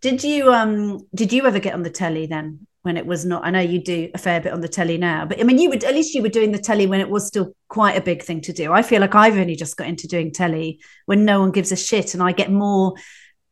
[0.00, 3.44] Did you um did you ever get on the telly then when it was not
[3.44, 5.68] I know you do a fair bit on the telly now, but I mean you
[5.68, 8.22] would at least you were doing the telly when it was still quite a big
[8.22, 8.72] thing to do.
[8.72, 11.76] I feel like I've only just got into doing telly when no one gives a
[11.76, 12.94] shit and I get more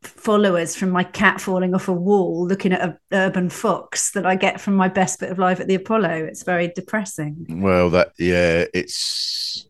[0.02, 4.36] followers from my cat falling off a wall looking at a urban fox that I
[4.36, 6.24] get from my best bit of live at the Apollo.
[6.24, 7.46] It's very depressing.
[7.48, 9.66] Well, that yeah, it's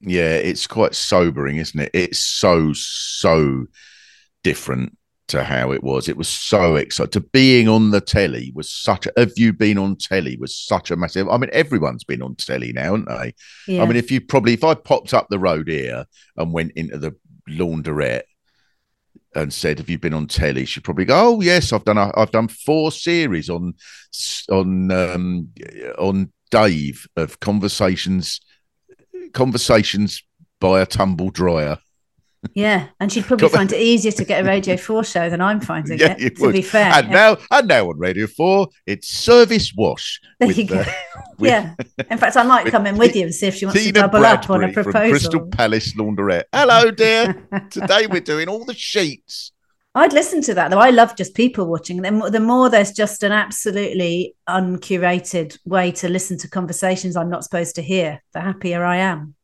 [0.00, 1.90] yeah, it's quite sobering, isn't it?
[1.92, 3.66] It's so so
[4.42, 4.96] different
[5.28, 6.08] to how it was.
[6.08, 7.10] It was so exciting.
[7.10, 9.06] To being on the telly was such.
[9.06, 10.36] A, have you been on telly?
[10.38, 11.28] Was such a massive.
[11.28, 13.34] I mean, everyone's been on telly now, haven't they?
[13.66, 13.82] Yeah.
[13.82, 16.04] I mean, if you probably if I popped up the road here
[16.36, 17.16] and went into the
[17.48, 18.22] laundrette
[19.36, 21.98] and said, "Have you been on telly?" She'd probably go, "Oh yes, I've done.
[21.98, 23.74] A, I've done four series on
[24.50, 25.48] on um,
[25.98, 28.40] on Dave of conversations
[29.32, 30.22] conversations
[30.60, 31.78] by a tumble dryer."
[32.54, 32.88] yeah.
[33.00, 35.98] And she'd probably find it easier to get a Radio 4 show than I'm finding
[35.98, 36.92] Yeah, it, you to be fair.
[36.92, 40.20] And now, and now on Radio Four, it's service wash.
[40.38, 40.84] There with, you go.
[41.38, 41.74] with yeah.
[42.10, 44.00] In fact, I might come in with you and see if she wants to Tina
[44.00, 45.10] double up on a Bradbury proposal.
[45.10, 46.44] Crystal Palace Laundrette.
[46.52, 47.48] Hello, dear.
[47.70, 49.52] Today we're doing all the sheets.
[49.94, 50.78] I'd listen to that though.
[50.78, 52.02] I love just people watching.
[52.02, 57.30] The more, the more there's just an absolutely uncurated way to listen to conversations I'm
[57.30, 59.34] not supposed to hear, the happier I am.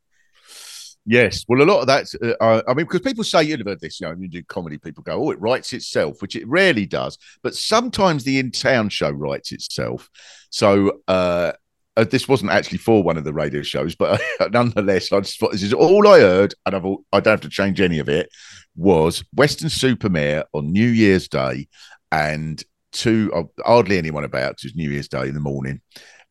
[1.05, 2.15] Yes, well, a lot of that's.
[2.15, 4.79] Uh, I mean, because people say you've heard this, you know, when you do comedy,
[4.79, 7.19] people go, "Oh, it writes itself," which it rarely does.
[7.43, 10.09] But sometimes the in-town show writes itself.
[10.51, 11.53] So uh,
[11.97, 15.53] uh, this wasn't actually for one of the radio shows, but nonetheless, I just thought
[15.53, 18.09] this is all I heard, and I've all, I don't have to change any of
[18.09, 18.29] it.
[18.75, 21.69] Was Weston-super-Mare on New Year's Day,
[22.11, 25.81] and two uh, hardly anyone about because New Year's Day in the morning,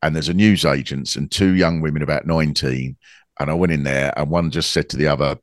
[0.01, 2.97] and there's a news agents and two young women about nineteen
[3.41, 5.37] and I went in there, and one just said to the other,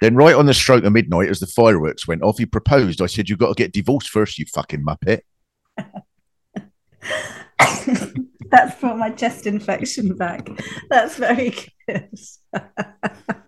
[0.00, 3.02] Then, right on the stroke of midnight, as the fireworks went off, he proposed.
[3.02, 5.22] I said, "You've got to get divorced first, you fucking muppet."
[8.50, 10.48] That's brought my chest infection back.
[10.90, 11.54] That's very
[11.88, 12.18] good.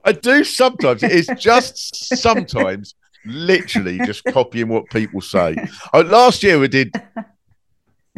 [0.05, 1.03] I do sometimes.
[1.03, 2.95] It is just sometimes,
[3.27, 5.57] literally, just copying what people say.
[5.93, 6.95] Oh, last year we did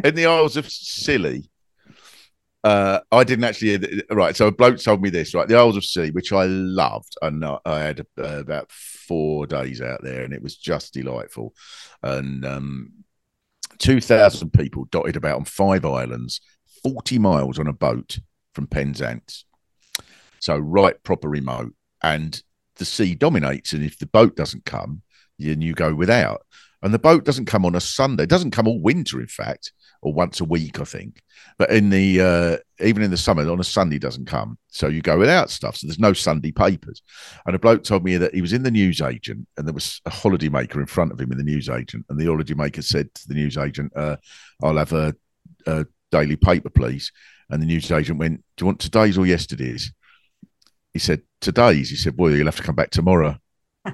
[0.04, 1.50] in the Isles of Scilly.
[2.62, 4.02] Uh, I didn't actually.
[4.11, 5.35] Right, so a bloke told me this.
[5.35, 9.80] Right, the Isles of Scilly, which I loved, and I had uh, about four days
[9.80, 11.54] out there, and it was just delightful.
[12.02, 12.92] And um,
[13.78, 16.40] two thousand people dotted about on five islands,
[16.82, 18.18] forty miles on a boat
[18.54, 19.44] from Penzance.
[20.40, 22.42] So right, proper remote, and
[22.76, 23.72] the sea dominates.
[23.72, 25.02] And if the boat doesn't come,
[25.38, 26.42] then you go without.
[26.87, 28.22] And the boat doesn't come on a Sunday.
[28.22, 29.72] It doesn't come all winter, in fact
[30.03, 31.20] or once a week, I think.
[31.59, 35.03] But in the uh, even in the summer, on a Sunday doesn't come, so you
[35.03, 35.77] go without stuff.
[35.77, 37.03] So there's no Sunday papers.
[37.44, 40.01] And a bloke told me that he was in the news agent, and there was
[40.07, 43.29] a holidaymaker in front of him in the news agent, and the holidaymaker said to
[43.29, 44.16] the news agent, uh,
[44.62, 45.14] "I'll have a,
[45.66, 47.11] a daily paper, please."
[47.51, 49.92] And the news agent went, "Do you want today's or yesterday's?"
[50.92, 53.38] He said, "Today's." He said, "Well, you'll have to come back tomorrow."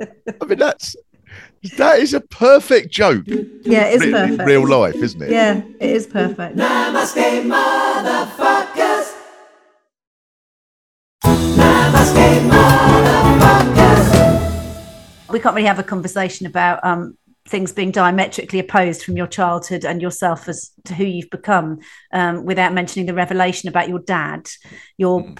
[0.00, 0.96] I mean, that's
[1.76, 3.24] that is a perfect joke.
[3.26, 4.40] Yeah, it's perfect.
[4.40, 5.30] In real life, isn't it?
[5.30, 6.56] Yeah, it is perfect.
[6.56, 9.14] Namaste, motherfuckers.
[11.24, 14.12] Namaste, motherfuckers.
[15.30, 19.84] We can't really have a conversation about um, things being diametrically opposed from your childhood
[19.84, 21.80] and yourself as to who you've become
[22.12, 24.48] um, without mentioning the revelation about your dad,
[24.96, 25.38] your mm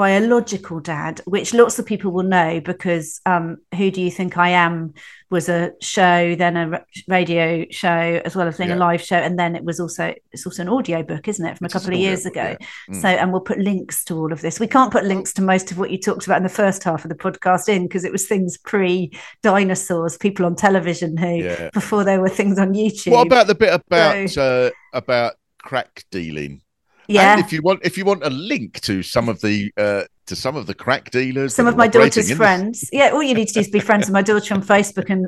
[0.00, 4.48] biological dad, which lots of people will know because um, Who Do You Think I
[4.48, 4.94] Am
[5.28, 8.76] was a show, then a radio show, as well as being yeah.
[8.76, 9.18] a live show.
[9.18, 11.78] And then it was also, it's also an audio book, isn't it, from it's a
[11.78, 12.56] couple of years book, ago?
[12.58, 12.94] Yeah.
[12.94, 13.02] Mm.
[13.02, 14.58] So, and we'll put links to all of this.
[14.58, 17.04] We can't put links to most of what you talked about in the first half
[17.04, 21.68] of the podcast in because it was things pre dinosaurs, people on television who, yeah.
[21.74, 23.12] before there were things on YouTube.
[23.12, 26.62] What about the bit about, so, uh, about crack dealing?
[27.10, 27.32] Yeah.
[27.32, 30.36] And if you want, if you want a link to some of the uh, to
[30.36, 32.90] some of the crack dealers, some of my daughter's friends, this...
[32.92, 35.26] yeah, all you need to do is be friends with my daughter on Facebook and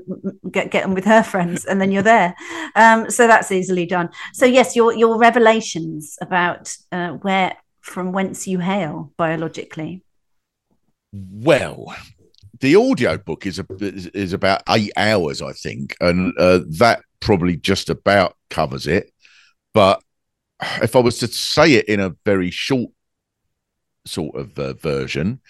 [0.52, 2.36] get get them with her friends, and then you're there.
[2.76, 4.10] Um, so that's easily done.
[4.32, 10.04] So yes, your your revelations about uh, where from whence you hail biologically.
[11.12, 11.92] Well,
[12.60, 17.56] the audio book is a, is about eight hours, I think, and uh, that probably
[17.56, 19.12] just about covers it.
[19.74, 20.00] But
[20.83, 22.90] if I was to say it in a very short
[24.07, 25.40] sort of uh, version,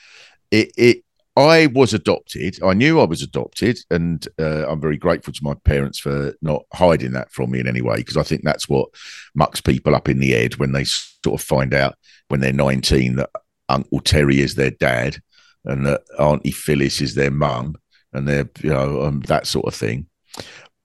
[0.50, 1.04] it, it
[1.36, 2.62] I was adopted.
[2.62, 6.64] I knew I was adopted, and uh, I'm very grateful to my parents for not
[6.74, 8.90] hiding that from me in any way because I think that's what
[9.34, 11.94] mucks people up in the head when they sort of find out
[12.28, 13.30] when they're 19 that
[13.68, 15.18] Uncle Terry is their dad
[15.64, 17.76] and that Auntie Phyllis is their mum,
[18.12, 20.06] and they're you know um, that sort of thing.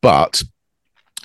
[0.02, 0.44] But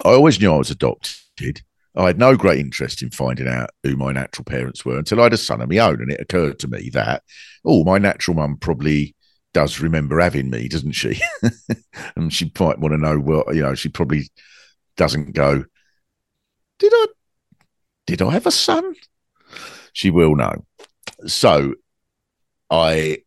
[0.04, 1.62] I always knew I was adopted,
[1.94, 5.24] I had no great interest in finding out who my natural parents were until I
[5.24, 6.00] had a son of my own.
[6.00, 7.22] And it occurred to me that,
[7.64, 9.14] oh, my natural mum probably
[9.52, 11.20] does remember having me, doesn't she?
[12.16, 14.30] and she might want to know, well, you know, she probably
[14.96, 15.64] doesn't go,
[16.78, 17.06] did I,
[18.06, 18.94] did I have a son?
[19.92, 20.64] She will know.
[21.26, 21.74] So
[22.70, 23.18] I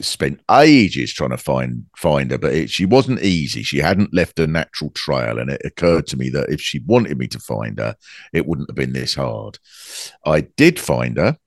[0.00, 3.62] spent ages trying to find find her, but it, she wasn't easy.
[3.62, 7.18] She hadn't left a natural trail, and it occurred to me that if she wanted
[7.18, 7.96] me to find her,
[8.32, 9.58] it wouldn't have been this hard.
[10.24, 11.38] I did find her,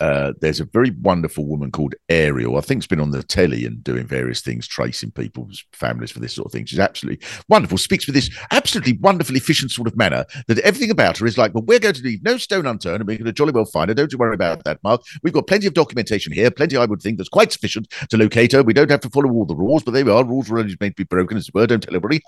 [0.00, 2.56] uh, there's a very wonderful woman called Ariel.
[2.56, 6.20] I think it's been on the telly and doing various things, tracing people's families for
[6.20, 6.66] this sort of thing.
[6.66, 7.78] She's absolutely wonderful.
[7.78, 11.54] Speaks with this absolutely wonderful, efficient sort of manner that everything about her is like,
[11.54, 13.88] well, we're going to leave no stone unturned and we're going to jolly well find
[13.88, 13.94] her.
[13.94, 15.02] Don't you worry about that, Mark.
[15.22, 18.52] We've got plenty of documentation here, plenty, I would think, that's quite sufficient to locate
[18.52, 18.62] her.
[18.62, 20.24] We don't have to follow all the rules, but there we are.
[20.24, 21.66] Rules were only meant to be broken, as it were.
[21.66, 22.20] Don't tell everybody.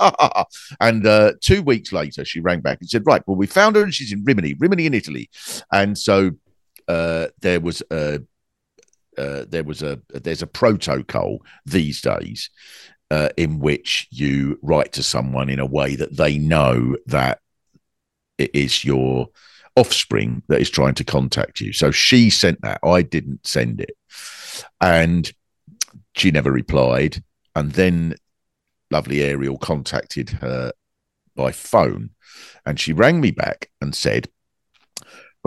[0.81, 3.83] and uh, two weeks later, she rang back and said, right, well, we found her
[3.83, 5.28] and she's in Rimini, Rimini in Italy.
[5.72, 6.33] And so
[6.88, 8.22] uh, there was a
[9.16, 12.51] uh, there was a there's a protocol these days
[13.11, 17.40] uh, in which you write to someone in a way that they know that
[18.38, 19.29] it is your
[19.77, 21.72] offspring that is trying to contact you.
[21.72, 22.81] So she sent that.
[22.83, 23.96] I didn't send it,
[24.81, 25.31] and
[26.14, 27.22] she never replied.
[27.55, 28.14] And then
[28.90, 30.72] lovely Ariel contacted her
[31.35, 32.11] by phone,
[32.64, 34.29] and she rang me back and said,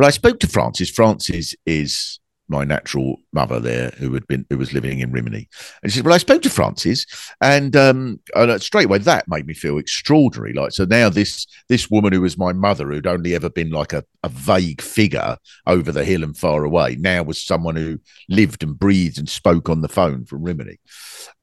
[0.01, 0.89] well, I spoke to Francis.
[0.89, 5.47] Francis is my natural mother there, who had been who was living in Rimini.
[5.83, 7.05] And she said, "Well, I spoke to Francis,
[7.39, 10.53] and um, and straight away that made me feel extraordinary.
[10.53, 13.93] Like so now this this woman who was my mother, who'd only ever been like
[13.93, 15.37] a, a vague figure
[15.67, 19.69] over the hill and far away, now was someone who lived and breathed and spoke
[19.69, 20.79] on the phone from Rimini,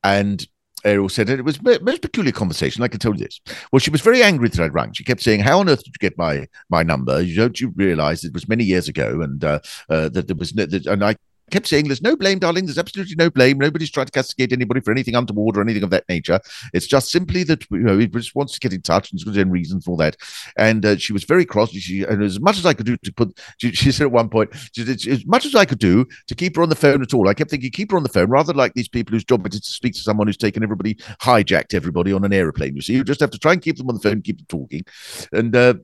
[0.03, 0.45] and."
[0.85, 2.83] Ariel said it was a most peculiar conversation.
[2.83, 3.41] I can tell you this.
[3.73, 4.93] Well, she was very angry that I'd rang.
[4.93, 7.21] She kept saying, "How on earth did you get my my number?
[7.21, 10.55] You Don't you realise it was many years ago, and uh, uh, that there was
[10.55, 11.17] no, that, and I
[11.51, 12.67] kept saying, "There's no blame, darling.
[12.67, 13.59] There's absolutely no blame.
[13.59, 16.41] Nobody's trying to castigate anybody for anything untoward or anything of that nature.
[16.73, 19.39] It's just simply that you know he just wants to get in touch, and there's
[19.39, 20.17] any reason for that."
[20.57, 21.71] And uh, she was very cross.
[21.71, 24.29] She and as much as I could do to put, she, she said at one
[24.29, 27.15] point, said, as much as I could do to keep her on the phone at
[27.15, 27.29] all.
[27.29, 29.55] I kept thinking, keep her on the phone, rather like these people whose job it
[29.55, 32.75] is to speak to someone who's taken everybody, hijacked everybody on an aeroplane.
[32.75, 34.47] You see, you just have to try and keep them on the phone, keep them
[34.49, 34.85] talking,
[35.33, 35.55] and.
[35.55, 35.75] Uh,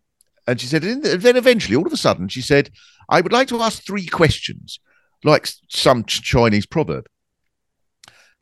[0.47, 2.69] and she said, and then eventually, all of a sudden, she said,
[3.09, 4.79] I would like to ask three questions
[5.25, 7.07] like some Chinese proverb.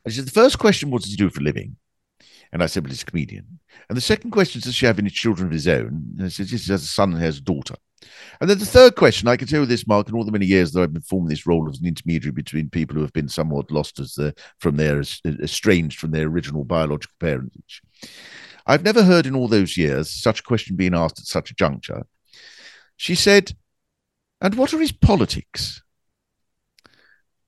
[0.05, 1.77] And she said, the first question, what does he do for a living?
[2.51, 3.59] And I said, well, he's a comedian.
[3.89, 6.13] And the second question, is does she have any children of his own?
[6.17, 7.75] And I said, yes, he has a son and has a daughter.
[8.41, 10.45] And then the third question, I can tell you this, Mark, in all the many
[10.45, 13.29] years that I've been forming this role as an intermediary between people who have been
[13.29, 17.81] somewhat lost as the, from their estranged from their original biological parentage.
[18.65, 21.55] I've never heard in all those years such a question being asked at such a
[21.55, 22.05] juncture.
[22.97, 23.53] She said,
[24.41, 25.81] and what are his politics?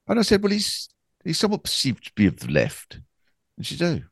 [0.08, 0.90] And I said, well, he's
[1.24, 3.00] he's somewhat perceived to be of the left.
[3.58, 4.06] And she said, oh.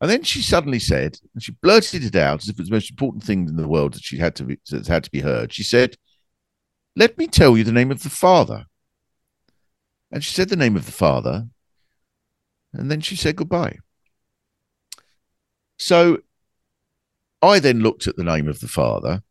[0.00, 2.74] And then she suddenly said, and she blurted it out as if it was the
[2.74, 5.20] most important thing in the world that she had to be, that had to be
[5.20, 5.52] heard.
[5.54, 5.96] She said,
[6.94, 8.66] "Let me tell you the name of the father."
[10.10, 11.48] And she said the name of the father,
[12.74, 13.78] and then she said goodbye.
[15.78, 16.18] So
[17.40, 19.22] I then looked at the name of the father.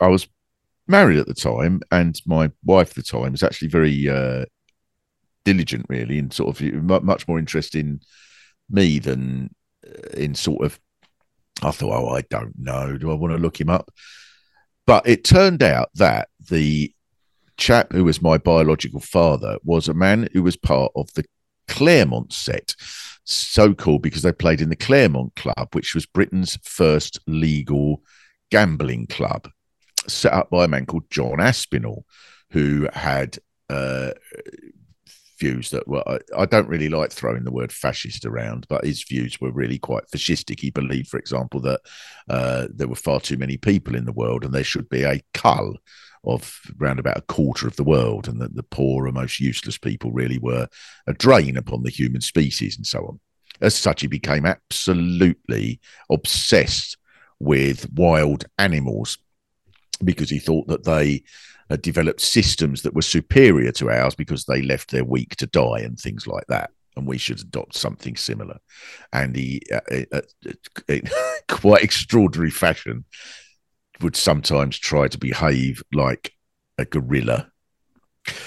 [0.00, 0.28] I was
[0.88, 4.46] married at the time, and my wife at the time was actually very uh,
[5.46, 8.00] diligent, really, and sort of much more interested in
[8.68, 9.54] me than
[9.86, 10.78] uh, in sort of.
[11.62, 12.98] I thought, oh, I don't know.
[12.98, 13.90] Do I want to look him up?
[14.86, 16.92] But it turned out that the
[17.56, 21.24] chap who was my biological father was a man who was part of the
[21.66, 22.74] Clermont set,
[23.24, 28.02] so called because they played in the Clermont Club, which was Britain's first legal
[28.50, 29.48] gambling club,
[30.06, 32.04] set up by a man called John Aspinall,
[32.50, 33.38] who had
[33.70, 34.10] uh,
[35.38, 39.02] views that were I, I, don't really like throwing the word fascist around, but his
[39.02, 40.60] views were really quite fascistic.
[40.60, 41.80] He believed, for example, that
[42.28, 45.22] uh, there were far too many people in the world and there should be a
[45.34, 45.76] cull
[46.26, 49.78] of around about a quarter of the world, and that the poor and most useless
[49.78, 50.66] people really were
[51.06, 53.20] a drain upon the human species and so on.
[53.60, 55.80] As such, he became absolutely
[56.10, 56.98] obsessed
[57.38, 59.18] with wild animals
[60.04, 61.22] because he thought that they
[61.70, 65.80] had developed systems that were superior to ours because they left their weak to die
[65.80, 66.70] and things like that.
[66.96, 68.58] And we should adopt something similar.
[69.12, 69.80] And he, uh,
[70.12, 70.20] uh,
[70.88, 71.02] in
[71.48, 73.04] quite extraordinary fashion,
[74.00, 76.32] would sometimes try to behave like
[76.78, 77.50] a gorilla.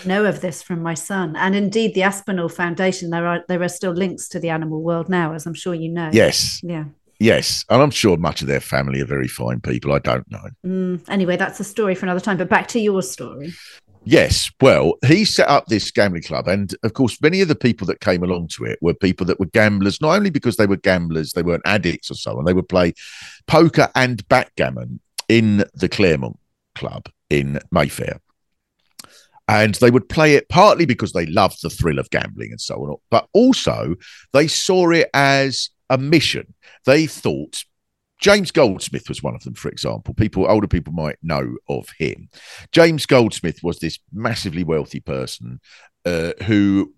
[0.06, 1.36] Know of this from my son.
[1.36, 5.08] And indeed the aspinall foundation there are there are still links to the animal world
[5.08, 6.10] now as i'm sure you know.
[6.12, 6.60] Yes.
[6.62, 6.86] Yeah
[7.20, 9.92] Yes, and I'm sure much of their family are very fine people.
[9.92, 10.50] I don't know.
[10.66, 12.38] Mm, anyway, that's a story for another time.
[12.38, 13.54] But back to your story.
[14.06, 17.86] Yes, well, he set up this gambling club, and of course, many of the people
[17.88, 20.78] that came along to it were people that were gamblers, not only because they were
[20.78, 22.46] gamblers, they weren't addicts or so on.
[22.46, 22.94] They would play
[23.48, 26.40] poker and backgammon in the Clermont
[26.76, 28.22] Club in Mayfair.
[29.50, 32.76] And they would play it partly because they loved the thrill of gambling and so
[32.76, 33.96] on, but also
[34.32, 36.54] they saw it as a mission.
[36.86, 37.64] They thought
[38.20, 40.14] James Goldsmith was one of them, for example.
[40.14, 42.30] People, older people might know of him.
[42.72, 45.60] James Goldsmith was this massively wealthy person
[46.06, 46.94] uh, who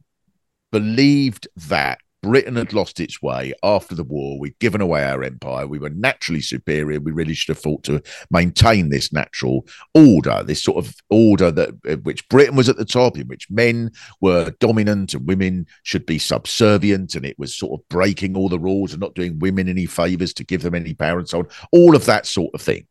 [0.71, 4.39] believed that Britain had lost its way after the war.
[4.39, 5.65] We'd given away our empire.
[5.65, 6.99] We were naturally superior.
[6.99, 11.69] We really should have fought to maintain this natural order, this sort of order that
[11.89, 16.05] uh, which Britain was at the top, in which men were dominant and women should
[16.05, 19.67] be subservient, and it was sort of breaking all the rules and not doing women
[19.67, 21.47] any favors to give them any power and so on.
[21.71, 22.85] All of that sort of thing,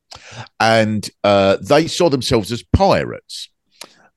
[0.58, 3.49] and uh, they saw themselves as pirates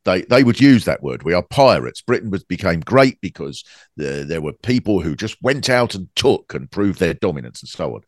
[0.06, 1.24] they they would use that word.
[1.24, 2.02] We are pirates.
[2.02, 3.64] Britain was became great because
[3.96, 7.70] the, there were people who just went out and took and proved their dominance and
[7.70, 8.02] so on.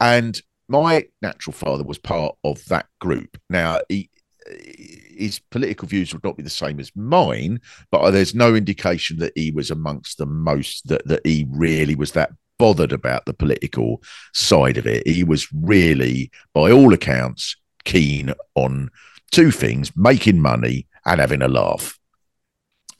[0.00, 3.38] And my natural father was part of that group.
[3.50, 4.10] Now he
[4.46, 9.32] his political views would not be the same as mine, but there's no indication that
[9.34, 14.02] he was amongst the most that that he really was that bothered about the political
[14.32, 15.06] side of it.
[15.06, 18.90] He was really, by all accounts, keen on
[19.30, 21.98] two things: making money and having a laugh.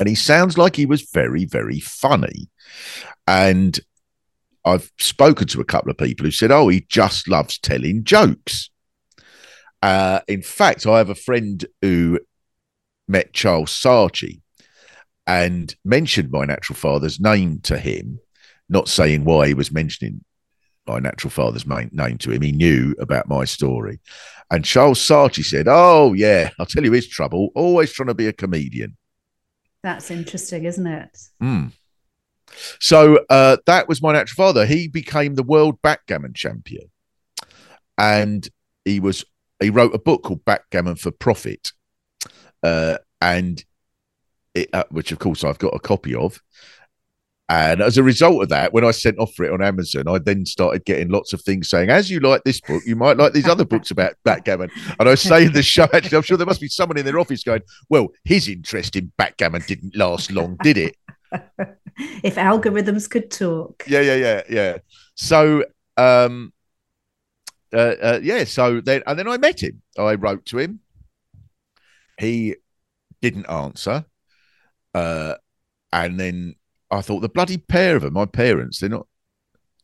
[0.00, 2.48] and he sounds like he was very, very funny.
[3.28, 3.78] And
[4.64, 8.70] I've spoken to a couple of people who said, "Oh, he just loves telling jokes."
[9.82, 12.18] Uh, in fact, I have a friend who
[13.06, 14.40] met Charles Saatchi
[15.26, 18.18] and mentioned my natural father's name to him,
[18.68, 20.24] not saying why he was mentioning
[20.86, 22.42] my natural father's name to him.
[22.42, 24.00] He knew about my story.
[24.50, 28.26] And Charles Saatchi said, Oh, yeah, I'll tell you his trouble, always trying to be
[28.26, 28.96] a comedian.
[29.82, 31.18] That's interesting, isn't it?
[31.42, 31.72] Mm.
[32.80, 34.66] So uh, that was my natural father.
[34.66, 36.90] He became the world backgammon champion.
[37.98, 38.48] And
[38.84, 39.24] he was
[39.60, 41.72] he wrote a book called Backgammon for Profit.
[42.62, 43.64] Uh, and
[44.54, 46.40] it, uh, which of course I've got a copy of.
[47.48, 50.18] And as a result of that, when I sent off for it on Amazon, I
[50.18, 53.34] then started getting lots of things saying, as you like this book, you might like
[53.34, 54.70] these other books about backgammon.
[54.98, 57.18] And I say in the show, actually, I'm sure there must be someone in their
[57.18, 60.96] office going, well, his interest in backgammon didn't last long, did it?
[62.22, 63.84] if algorithms could talk.
[63.86, 64.78] Yeah, yeah, yeah, yeah.
[65.14, 65.64] So,
[65.98, 66.52] um,
[67.74, 69.82] uh, uh, yeah, so then, and then I met him.
[69.98, 70.80] I wrote to him.
[72.18, 72.56] He
[73.20, 74.06] didn't answer.
[74.94, 75.34] Uh,
[75.92, 76.54] and then
[76.94, 79.06] I thought the bloody pair of them, my parents, they're not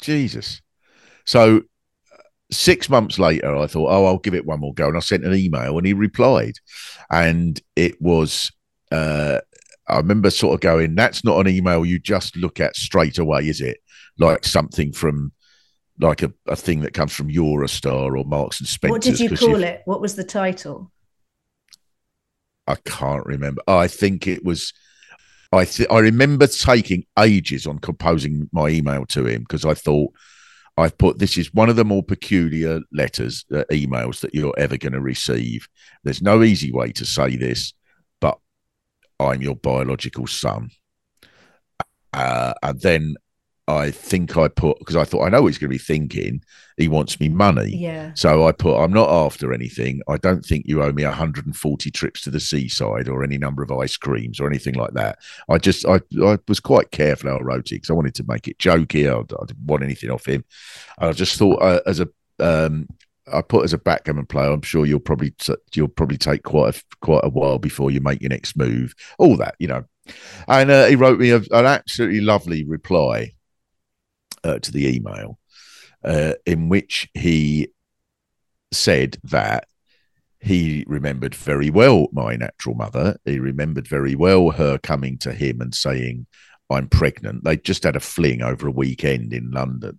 [0.00, 0.62] Jesus.
[1.24, 1.62] So
[2.52, 4.88] six months later, I thought, oh, I'll give it one more go.
[4.88, 6.54] And I sent an email and he replied.
[7.10, 8.50] And it was,
[8.92, 9.40] uh,
[9.88, 13.48] I remember sort of going, that's not an email you just look at straight away,
[13.48, 13.78] is it?
[14.18, 15.32] Like something from,
[15.98, 18.92] like a, a thing that comes from Eurostar or Marks and Spencer.
[18.92, 19.82] What did you call it?
[19.84, 20.90] What was the title?
[22.66, 23.62] I can't remember.
[23.66, 24.72] I think it was
[25.52, 30.12] I th- I remember taking ages on composing my email to him because I thought
[30.76, 34.76] I've put this is one of the more peculiar letters, uh, emails that you're ever
[34.76, 35.68] going to receive.
[36.04, 37.74] There's no easy way to say this,
[38.20, 38.38] but
[39.18, 40.70] I'm your biological son.
[42.12, 43.16] Uh, and then
[43.70, 46.42] I think I put because I thought I know he's going to be thinking
[46.76, 47.76] he wants me money.
[47.76, 48.12] Yeah.
[48.14, 50.00] So I put I'm not after anything.
[50.08, 53.70] I don't think you owe me 140 trips to the seaside or any number of
[53.70, 55.18] ice creams or anything like that.
[55.48, 58.24] I just I I was quite careful how I wrote it because I wanted to
[58.26, 59.08] make it jokey.
[59.08, 60.44] I, I, didn't want anything off him.
[60.98, 62.08] I just thought uh, as a
[62.38, 62.88] um,
[63.32, 64.50] I put as a backgammon player.
[64.50, 68.00] I'm sure you'll probably t- you'll probably take quite a quite a while before you
[68.00, 68.94] make your next move.
[69.18, 69.84] All that you know.
[70.48, 73.34] And uh, he wrote me a, an absolutely lovely reply
[74.44, 75.38] uh, to the email
[76.04, 77.68] uh, in which he
[78.72, 79.66] said that
[80.40, 83.18] he remembered very well my natural mother.
[83.24, 86.26] He remembered very well her coming to him and saying,
[86.70, 87.44] I'm pregnant.
[87.44, 89.98] They just had a fling over a weekend in London.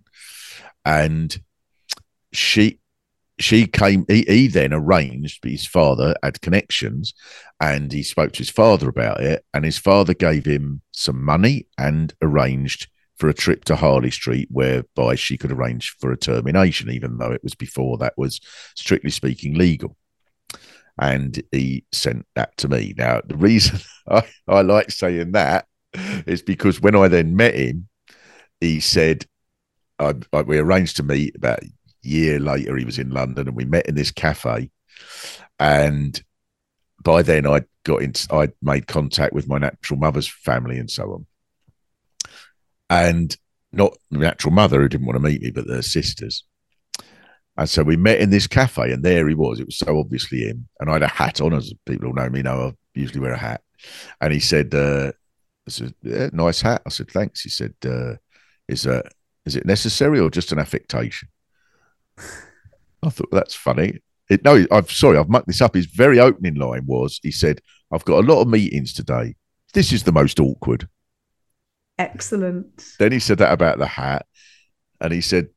[0.85, 1.37] And
[2.31, 2.79] she
[3.39, 7.13] she came he, he then arranged his father had connections
[7.59, 11.65] and he spoke to his father about it and his father gave him some money
[11.77, 12.87] and arranged
[13.21, 17.31] for a trip to Harley Street, whereby she could arrange for a termination, even though
[17.31, 18.41] it was before that was
[18.75, 19.95] strictly speaking legal.
[20.99, 22.95] And he sent that to me.
[22.97, 25.67] Now, the reason I, I like saying that
[26.25, 27.89] is because when I then met him,
[28.59, 29.27] he said,
[29.99, 31.69] I, I, we arranged to meet about a
[32.01, 32.75] year later.
[32.75, 34.71] He was in London and we met in this cafe.
[35.59, 36.19] And
[37.03, 41.13] by then I'd got in, I'd made contact with my natural mother's family and so
[41.13, 41.27] on
[42.91, 43.35] and
[43.71, 46.43] not the actual mother who didn't want to meet me, but their sisters.
[47.57, 49.59] And so we met in this cafe, and there he was.
[49.59, 50.67] It was so obviously him.
[50.79, 53.31] And I had a hat on, as people who know me know, I usually wear
[53.31, 53.61] a hat.
[54.19, 55.13] And he said, uh,
[55.67, 56.81] I said, yeah, nice hat.
[56.85, 57.41] I said, thanks.
[57.41, 58.15] He said, uh,
[58.67, 59.07] is, uh,
[59.45, 61.29] is it necessary or just an affectation?
[63.03, 63.99] I thought, that's funny.
[64.29, 65.75] It, no, I'm sorry, I've mucked this up.
[65.75, 67.61] His very opening line was, he said,
[67.91, 69.35] I've got a lot of meetings today.
[69.73, 70.89] This is the most awkward.
[72.01, 72.95] Excellent.
[72.97, 74.25] Then he said that about the hat.
[74.99, 75.49] And he said,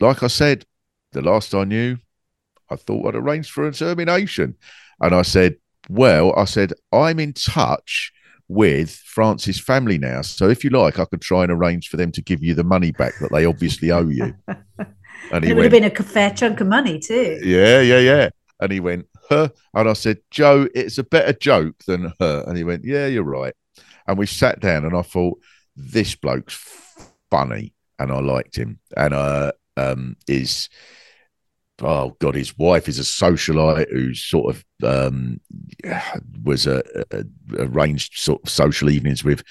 [0.00, 0.64] like I said,
[1.12, 1.96] the last I knew,
[2.70, 4.56] I thought I'd arranged for a termination.
[5.00, 5.56] And I said,
[5.88, 8.12] well, I said, I'm in touch
[8.46, 10.22] with France's family now.
[10.22, 12.64] So if you like, I could try and arrange for them to give you the
[12.64, 14.34] money back that they obviously owe you.
[15.32, 17.40] And, it would went, have been a fair chunk of money too.
[17.42, 18.30] Yeah, yeah, yeah.
[18.60, 19.48] And he went, huh?
[19.74, 22.44] And I said, Joe, it's a better joke than her.
[22.46, 23.52] And he went, yeah, you're right.
[24.06, 25.38] And we sat down and I thought,
[25.78, 26.56] this bloke's
[27.30, 28.78] funny and I liked him.
[28.96, 30.68] And uh, um, is
[31.80, 35.40] oh god, his wife is a socialite who sort of um,
[36.42, 37.24] was a, a,
[37.58, 39.42] arranged sort of social evenings with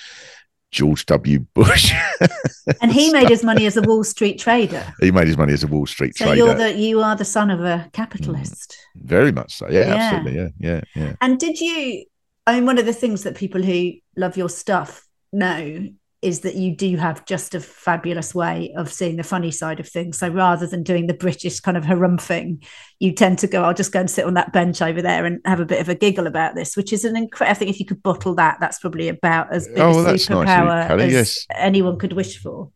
[0.72, 1.40] George W.
[1.54, 1.94] Bush.
[2.82, 4.94] and he made his money as a Wall Street trader.
[5.00, 6.46] He made his money as a Wall Street so trader.
[6.46, 8.78] You're the you are the son of a capitalist.
[8.98, 9.70] Mm, very much so.
[9.70, 10.42] Yeah, yeah, absolutely.
[10.42, 11.16] Yeah, yeah, yeah.
[11.22, 12.06] And did you
[12.46, 15.90] I mean, one of the things that people who love your stuff know
[16.22, 19.88] is that you do have just a fabulous way of seeing the funny side of
[19.88, 20.18] things.
[20.18, 22.66] So rather than doing the British kind of harumphing,
[23.00, 25.40] you tend to go, I'll just go and sit on that bench over there and
[25.46, 27.52] have a bit of a giggle about this, which is an incredible.
[27.52, 29.94] I think if you could bottle that, that's probably about as oh, big Oh, a
[29.94, 31.46] that's nice you, superpower as yes.
[31.56, 32.72] anyone could wish for.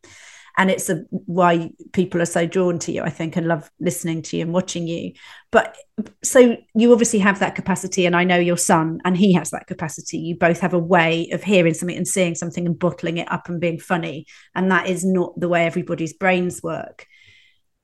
[0.58, 4.22] And it's a, why people are so drawn to you, I think, and love listening
[4.24, 5.14] to you and watching you.
[5.52, 5.78] But
[6.24, 9.68] so you obviously have that capacity, and I know your son, and he has that
[9.68, 10.18] capacity.
[10.18, 13.50] You both have a way of hearing something and seeing something and bottling it up
[13.50, 17.08] and being funny, and that is not the way everybody's brains work.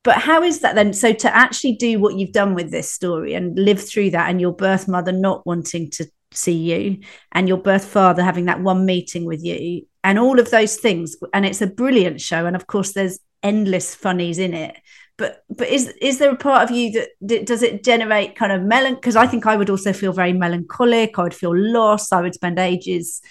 [0.03, 0.93] But how is that then?
[0.93, 4.41] So to actually do what you've done with this story and live through that, and
[4.41, 6.99] your birth mother not wanting to see you,
[7.32, 11.15] and your birth father having that one meeting with you, and all of those things,
[11.33, 14.75] and it's a brilliant show, and of course there's endless funnies in it
[15.17, 16.91] but but is is there a part of you
[17.21, 20.33] that, does it generate kind of melan because i think i would also feel very
[20.33, 23.21] melancholic i would feel lost i would spend ages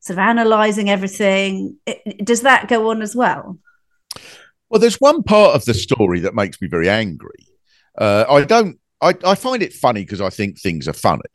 [0.00, 3.58] sort of analyzing everything it, does that go on as well
[4.70, 7.46] Well, there's one part of the story that makes me very angry.
[7.98, 8.78] Uh, I don't.
[9.02, 11.34] I, I find it funny because I think things are funny,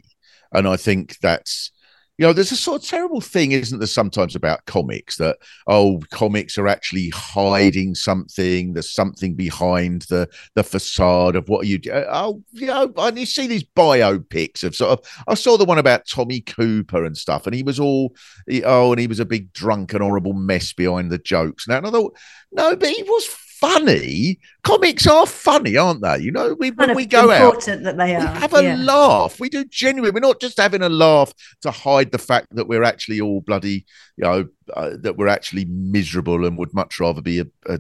[0.54, 1.72] and I think that's
[2.18, 3.88] you know there's a sort of terrible thing, isn't there?
[3.88, 5.38] Sometimes about comics that
[5.68, 8.74] oh, comics are actually hiding something.
[8.74, 11.92] There's something behind the the facade of what you do.
[11.92, 15.24] Uh, oh, you know, and you see these biopics of sort of.
[15.28, 18.16] I saw the one about Tommy Cooper and stuff, and he was all
[18.64, 21.68] oh, and he was a big drunken, horrible mess behind the jokes.
[21.68, 22.16] Now, and I thought,
[22.54, 23.26] no, but he was
[23.66, 24.40] funny.
[24.64, 26.20] Comics are funny, aren't they?
[26.20, 28.76] You know, we when we go out, important that they we are have a yeah.
[28.76, 29.40] laugh.
[29.40, 30.14] We do genuine.
[30.14, 33.86] We're not just having a laugh to hide the fact that we're actually all bloody,
[34.18, 37.80] you know, uh, that we're actually miserable and would much rather be a, a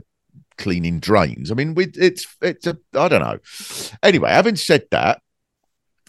[0.57, 1.51] cleaning drains.
[1.51, 3.39] I mean, we, it's it's a I don't know.
[4.03, 5.21] Anyway, having said that,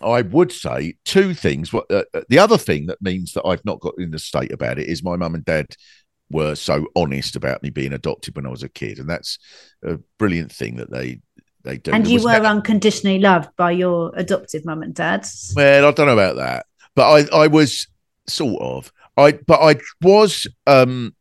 [0.02, 1.72] I would say two things.
[1.72, 4.52] What uh, uh, the other thing that means that I've not got in the state
[4.52, 5.68] about it is my mum and dad
[6.30, 9.38] were so honest about me being adopted when I was a kid, and that's
[9.84, 11.20] a brilliant thing that they
[11.64, 11.90] they do.
[11.92, 16.06] and you were never- unconditionally loved by your adoptive mum and dad well, I don't
[16.06, 17.88] know about that, but I I was
[18.28, 21.15] sort of I but I was um.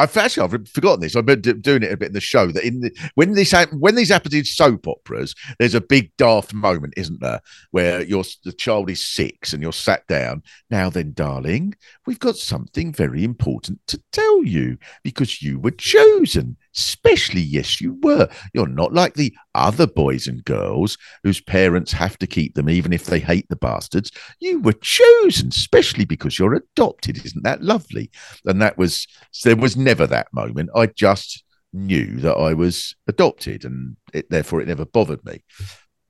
[0.00, 1.14] I've actually I've forgotten this.
[1.14, 3.52] I've been do- doing it a bit in the show that in the, when this
[3.72, 7.40] when these happen in soap operas, there's a big daft moment, isn't there,
[7.70, 10.42] where your the child is six and you're sat down.
[10.70, 11.74] Now then, darling,
[12.06, 16.56] we've got something very important to tell you because you were chosen.
[16.76, 18.28] Especially, yes, you were.
[18.54, 22.92] You're not like the other boys and girls whose parents have to keep them even
[22.92, 24.12] if they hate the bastards.
[24.38, 27.24] You were chosen, especially because you're adopted.
[27.24, 28.10] Isn't that lovely?
[28.44, 29.06] And that was,
[29.42, 30.70] there was never that moment.
[30.74, 31.42] I just
[31.72, 35.42] knew that I was adopted and it, therefore it never bothered me.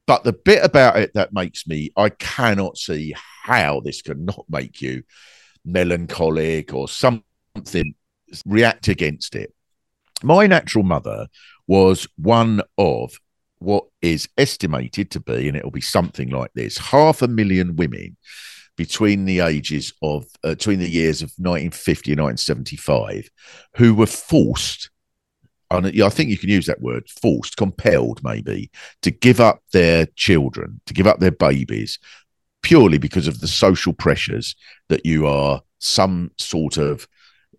[0.07, 4.45] But the bit about it that makes me, I cannot see how this can not
[4.49, 5.05] make you
[5.65, 7.95] melancholic or something
[8.45, 9.55] react against it.
[10.23, 11.29] My natural mother
[11.67, 13.13] was one of
[13.59, 18.17] what is estimated to be, and it'll be something like this half a million women
[18.77, 23.29] between the ages of uh, between the years of 1950 and 1975
[23.77, 24.91] who were forced
[25.71, 28.71] and I think you can use that word forced, compelled maybe
[29.03, 31.99] to give up their children, to give up their babies
[32.63, 34.57] purely because of the social pressures
[34.89, 37.07] that you are some sort of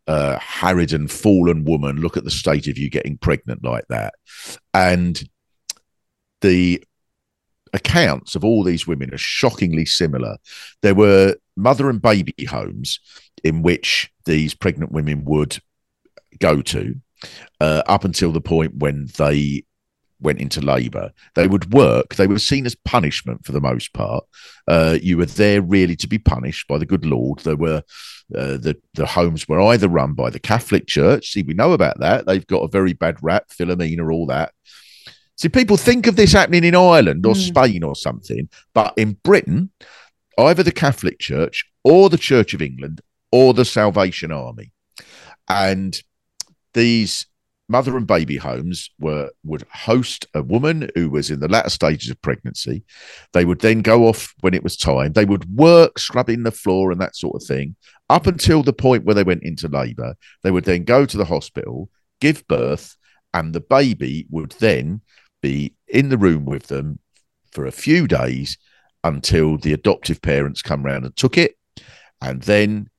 [0.08, 1.98] uh, harridan fallen woman.
[1.98, 4.16] Look at the state of you getting pregnant like that.
[4.74, 5.22] And
[6.42, 6.84] the
[7.74, 10.38] accounts of all these women are shockingly similar.
[10.82, 13.00] There were mother and baby homes
[13.44, 15.60] in which these pregnant women would
[16.40, 16.96] go to
[17.60, 19.64] uh, up until the point when they
[20.22, 21.12] went into labour.
[21.36, 22.16] They would work.
[22.16, 24.24] They were seen as punishment for the most part.
[24.68, 27.40] Uh, you were there really to be punished by the good Lord.
[27.40, 27.84] There were
[28.36, 31.32] uh, the the homes were either run by the Catholic Church.
[31.32, 32.26] See, we know about that.
[32.26, 34.54] They've got a very bad rap, Philomena, all that.
[35.36, 37.48] See, people think of this happening in Ireland or Mm.
[37.48, 39.72] Spain or something, but in Britain,
[40.38, 43.02] either the Catholic Church or the Church of England
[43.32, 44.72] or the Salvation Army,
[45.50, 46.02] and
[46.74, 47.26] these
[47.72, 52.10] mother and baby homes were would host a woman who was in the latter stages
[52.10, 52.84] of pregnancy.
[53.34, 55.14] They would then go off when it was time.
[55.14, 57.76] They would work scrubbing the floor and that sort of thing
[58.10, 60.16] up until the point where they went into labour.
[60.44, 62.98] They would then go to the hospital, give birth,
[63.34, 65.02] and the baby would then
[65.42, 67.00] be in the room with them
[67.52, 68.58] for a few days
[69.04, 71.56] until the adoptive parents come round and took it.
[72.22, 72.90] And then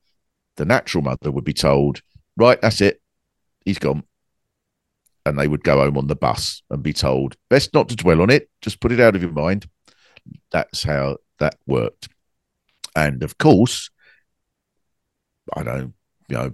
[0.57, 2.01] the natural mother would be told,
[2.35, 3.01] right, that's it,
[3.65, 4.03] he's gone.
[5.25, 8.21] And they would go home on the bus and be told, best not to dwell
[8.21, 9.67] on it, just put it out of your mind.
[10.51, 12.09] That's how that worked.
[12.95, 13.89] And of course,
[15.55, 15.93] I don't,
[16.27, 16.53] you know,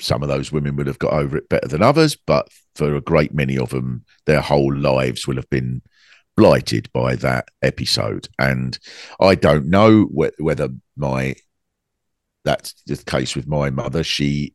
[0.00, 3.00] some of those women would have got over it better than others, but for a
[3.00, 5.82] great many of them, their whole lives will have been
[6.36, 8.28] blighted by that episode.
[8.38, 8.78] And
[9.20, 11.36] I don't know wh- whether my
[12.44, 14.02] that's the case with my mother.
[14.02, 14.54] She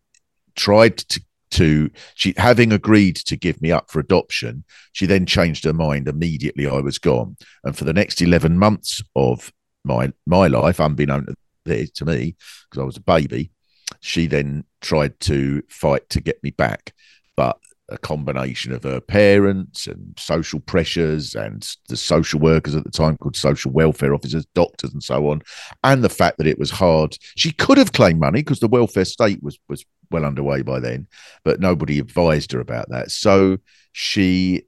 [0.56, 1.22] tried to
[1.52, 6.08] to she having agreed to give me up for adoption she then changed her mind
[6.08, 7.38] immediately i was gone.
[7.64, 9.52] And for the next 11 months of
[9.84, 11.28] my my life unbeknown
[11.66, 12.36] to, to me
[12.70, 13.52] because i was a baby
[14.00, 16.94] she then tried to fight to get me back.
[17.36, 17.58] But
[17.90, 23.18] a combination of her parents and social pressures and the social workers at the time
[23.18, 25.42] called social welfare officers, doctors, and so on,
[25.84, 27.18] and the fact that it was hard.
[27.36, 31.08] She could have claimed money because the welfare state was was well underway by then,
[31.44, 33.12] but nobody advised her about that.
[33.12, 33.58] So
[33.92, 34.64] she,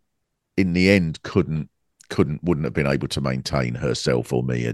[0.58, 1.70] in the end, couldn't
[2.10, 4.74] couldn't wouldn't have been able to maintain herself or me uh,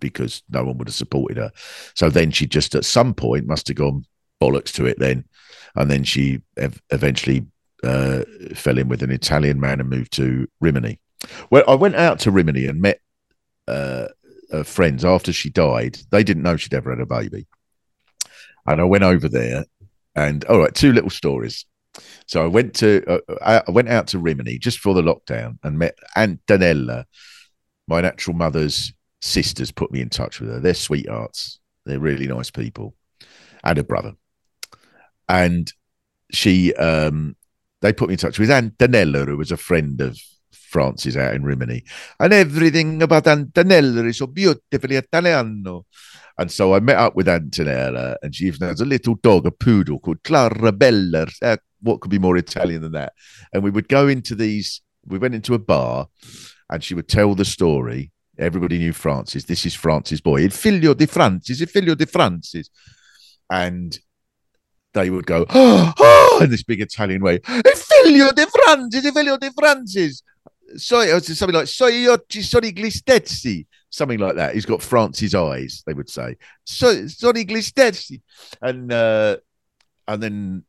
[0.00, 1.52] because no one would have supported her.
[1.94, 4.04] So then she just at some point must have gone
[4.40, 5.24] bollocks to it then,
[5.76, 7.46] and then she ev- eventually
[7.84, 8.24] uh,
[8.54, 10.98] fell in with an Italian man and moved to Rimini.
[11.50, 13.00] Well, I went out to Rimini and met
[13.68, 14.08] uh,
[14.64, 15.98] friends after she died.
[16.10, 17.46] They didn't know she'd ever had a baby.
[18.66, 19.64] And I went over there
[20.14, 21.66] and, all right, two little stories.
[22.26, 25.78] So I went to, uh, I went out to Rimini just for the lockdown and
[25.78, 27.04] met Antonella,
[27.86, 30.60] my natural mother's sisters put me in touch with her.
[30.60, 31.60] They're sweethearts.
[31.84, 32.94] They're really nice people.
[33.62, 34.14] And a brother.
[35.28, 35.72] And
[36.32, 37.36] she um
[37.84, 40.18] they put me in touch with Antonella, who was a friend of
[40.50, 41.84] Francis out in Rimini.
[42.18, 45.84] And everything about Antonella is so beautifully Italiano.
[46.38, 49.50] And so I met up with Antonella, and she even has a little dog, a
[49.50, 51.30] poodle called Clarabella.
[51.42, 53.12] Uh, what could be more Italian than that?
[53.52, 56.08] And we would go into these, we went into a bar,
[56.70, 58.12] and she would tell the story.
[58.38, 59.44] Everybody knew Francis.
[59.44, 60.40] This is Francis' boy.
[60.40, 62.70] Il figlio di Francis, il figlio di Francis.
[63.50, 63.96] And
[64.94, 69.50] they would go, oh, oh, in this big Italian way, figlio di Francis, figlio di
[69.50, 70.22] Francis.
[70.76, 74.54] So it was something like "Soy oggi sono glistezzi," something like that.
[74.54, 76.36] He's got France's eyes, they would say.
[76.64, 78.20] So sono glistezzi,
[78.60, 79.36] and uh,
[80.08, 80.64] and then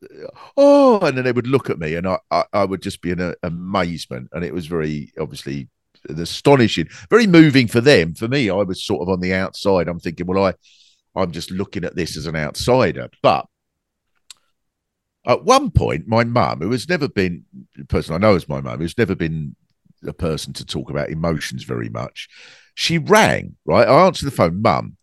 [0.58, 3.12] oh, and then they would look at me, and I I, I would just be
[3.12, 5.70] in a, amazement, and it was very obviously
[6.08, 8.14] astonishing, very moving for them.
[8.14, 9.88] For me, I was sort of on the outside.
[9.88, 10.54] I'm thinking, well, I
[11.16, 13.48] I'm just looking at this as an outsider, but
[15.28, 17.46] at one point, my mum, who has never been
[17.76, 19.56] the person I know as my mum, who's never been
[20.06, 22.30] a person to talk about emotions very much,
[22.76, 23.88] she rang, right?
[23.88, 24.98] I answered the phone, mum,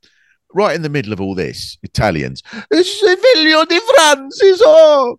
[0.54, 5.18] right in the middle of all this, Italians, Figlio di Francis, oh,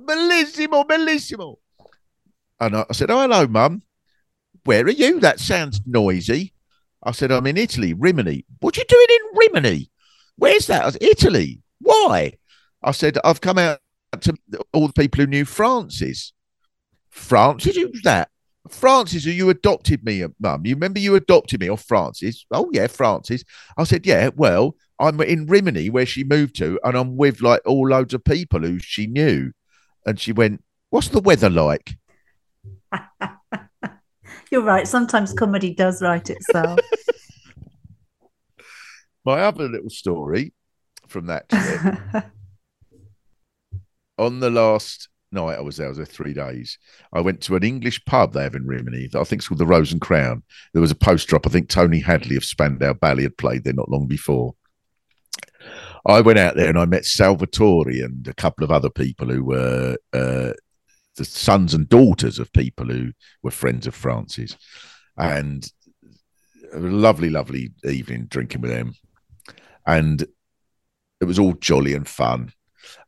[0.00, 1.56] bellissimo, bellissimo.
[2.60, 3.82] And I, I said, oh, hello, mum.
[4.64, 5.18] Where are you?
[5.20, 6.52] That sounds noisy.
[7.02, 8.44] I said, I'm in Italy, Rimini.
[8.60, 9.90] What are you doing in Rimini?
[10.36, 10.92] Where's that?
[10.92, 11.60] Said, Italy.
[11.80, 12.34] Why?
[12.82, 13.80] I said, I've come out
[14.20, 14.34] to
[14.72, 16.32] all the people who knew Francis.
[17.10, 18.28] Francis, who's that?
[18.68, 20.64] Francis, who you adopted me, mum.
[20.64, 22.46] You remember you adopted me, or Francis?
[22.50, 23.44] Oh yeah, Francis.
[23.76, 24.30] I said, yeah.
[24.34, 28.24] Well, I'm in Rimini where she moved to, and I'm with like all loads of
[28.24, 29.52] people who she knew.
[30.06, 31.94] And she went, "What's the weather like?"
[34.50, 34.86] You're right.
[34.86, 36.78] Sometimes comedy does write itself.
[39.24, 40.52] My other little story
[41.08, 42.24] from that trip
[44.22, 46.78] on the last night I was there, I was there three days.
[47.12, 49.08] I went to an English pub they have in Rimini.
[49.14, 50.42] I think it's called the Rose and Crown.
[50.72, 51.46] There was a post drop.
[51.46, 54.54] I think Tony Hadley of Spandau Ballet had played there not long before.
[56.06, 59.44] I went out there and I met Salvatore and a couple of other people who
[59.44, 60.52] were uh,
[61.16, 63.12] the sons and daughters of people who
[63.42, 64.56] were friends of Francis.
[65.16, 65.70] And
[66.72, 68.94] a lovely, lovely evening drinking with them.
[69.86, 70.24] And
[71.20, 72.52] it was all jolly and fun.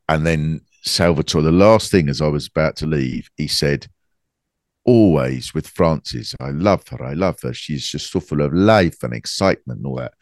[0.07, 3.87] And then Salvatore, the last thing as I was about to leave, he said,
[4.85, 7.53] Always with Francis, I love her, I love her.
[7.53, 10.13] She's just so full of life and excitement and all that.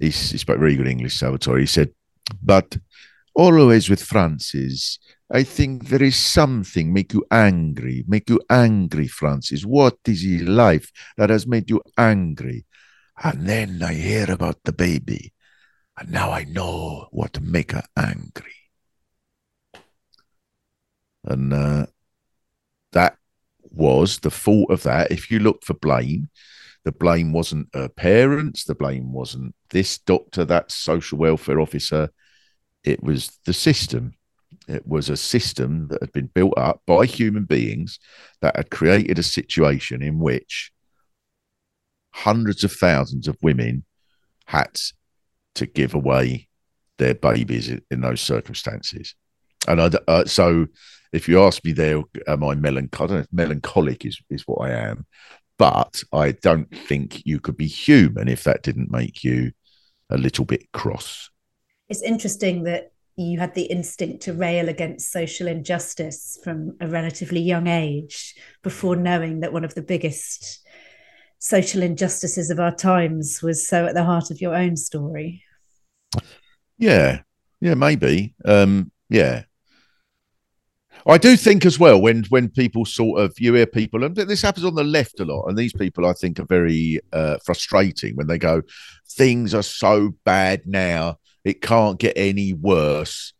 [0.00, 1.60] He, he spoke very good English, Salvatore.
[1.60, 1.90] He said,
[2.42, 2.78] But
[3.34, 4.98] always with Francis,
[5.30, 9.64] I think there is something make you angry, make you angry, Francis.
[9.64, 12.66] What is his life that has made you angry?
[13.22, 15.32] And then I hear about the baby,
[15.96, 18.61] and now I know what make her angry.
[21.24, 21.86] And uh,
[22.92, 23.16] that
[23.62, 25.10] was the fault of that.
[25.10, 26.28] If you look for blame,
[26.84, 32.10] the blame wasn't her parents, the blame wasn't this doctor, that social welfare officer.
[32.82, 34.14] It was the system.
[34.68, 37.98] It was a system that had been built up by human beings
[38.40, 40.72] that had created a situation in which
[42.12, 43.84] hundreds of thousands of women
[44.46, 44.78] had
[45.54, 46.48] to give away
[46.98, 49.14] their babies in, those circumstances.
[49.66, 50.66] And I, uh, so,
[51.12, 53.26] if you ask me, there, am I melancholic?
[53.32, 55.06] Melancholic is is what I am,
[55.58, 59.52] but I don't think you could be human if that didn't make you
[60.10, 61.30] a little bit cross.
[61.88, 67.40] It's interesting that you had the instinct to rail against social injustice from a relatively
[67.40, 70.66] young age before knowing that one of the biggest
[71.38, 75.42] social injustices of our times was so at the heart of your own story.
[76.78, 77.20] Yeah,
[77.60, 78.34] yeah, maybe.
[78.44, 79.44] Um, yeah,
[81.06, 84.42] I do think as well when when people sort of you hear people and this
[84.42, 88.16] happens on the left a lot, and these people I think are very uh, frustrating
[88.16, 88.62] when they go,
[89.10, 93.32] things are so bad now, it can't get any worse.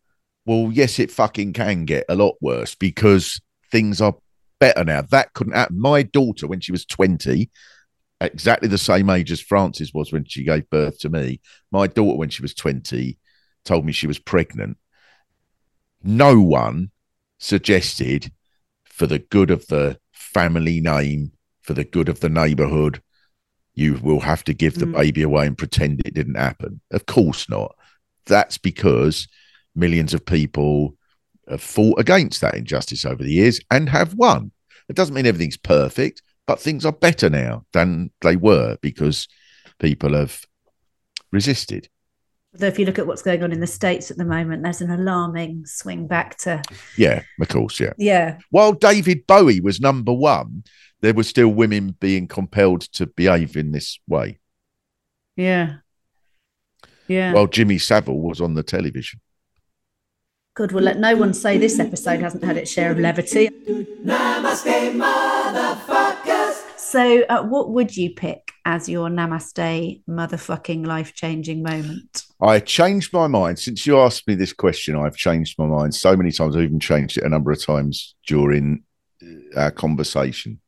[0.44, 3.40] Well, yes, it fucking can get a lot worse because
[3.70, 4.16] things are
[4.58, 5.02] better now.
[5.02, 5.80] That couldn't happen.
[5.80, 7.50] My daughter, when she was twenty,
[8.20, 11.40] exactly the same age as Frances was when she gave birth to me.
[11.70, 13.18] My daughter, when she was twenty,
[13.64, 14.78] told me she was pregnant.
[16.04, 16.91] No one
[17.42, 18.32] suggested
[18.84, 23.02] for the good of the family name, for the good of the neighborhood,
[23.74, 24.96] you will have to give the mm.
[24.96, 26.80] baby away and pretend it didn't happen.
[26.90, 27.74] Of course not.
[28.26, 29.26] That's because
[29.74, 30.96] millions of people
[31.48, 34.52] have fought against that injustice over the years and have won.
[34.88, 39.26] It doesn't mean everything's perfect, but things are better now than they were because
[39.78, 40.44] people have
[41.32, 41.88] resisted.
[42.54, 44.82] Although, if you look at what's going on in the States at the moment, there's
[44.82, 46.62] an alarming swing back to.
[46.98, 47.80] Yeah, of course.
[47.80, 47.94] Yeah.
[47.96, 48.38] Yeah.
[48.50, 50.64] While David Bowie was number one,
[51.00, 54.38] there were still women being compelled to behave in this way.
[55.34, 55.76] Yeah.
[57.08, 57.32] Yeah.
[57.32, 59.20] While Jimmy Savile was on the television.
[60.54, 60.72] Good.
[60.72, 63.48] Well, let no one say this episode hasn't had its share of levity.
[63.48, 66.78] Namaste, motherfuckers.
[66.78, 72.24] So, uh, what would you pick as your namaste motherfucking life changing moment?
[72.40, 74.96] I changed my mind since you asked me this question.
[74.96, 76.56] I've changed my mind so many times.
[76.56, 78.84] I've even changed it a number of times during
[79.22, 80.60] uh, our conversation.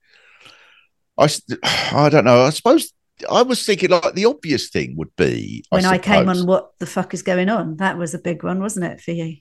[1.18, 1.28] I,
[1.92, 2.42] I don't know.
[2.42, 2.92] I suppose
[3.30, 6.46] I was thinking like the obvious thing would be when I, I came on.
[6.46, 7.76] What the fuck is going on?
[7.76, 9.36] That was a big one, wasn't it for you?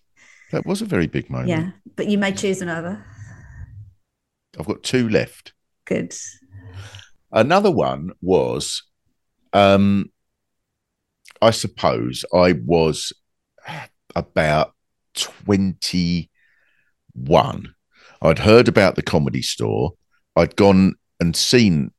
[0.51, 1.49] That was a very big moment.
[1.49, 3.04] Yeah, but you may choose another.
[4.60, 5.54] I've got two left.
[5.86, 6.14] Good.
[7.34, 8.84] Another one was,
[9.54, 10.12] um,
[11.42, 13.12] I suppose I was
[14.16, 14.76] about
[15.16, 16.30] 21.
[18.22, 19.94] I'd heard about the comedy store.
[20.36, 21.92] I'd gone and seen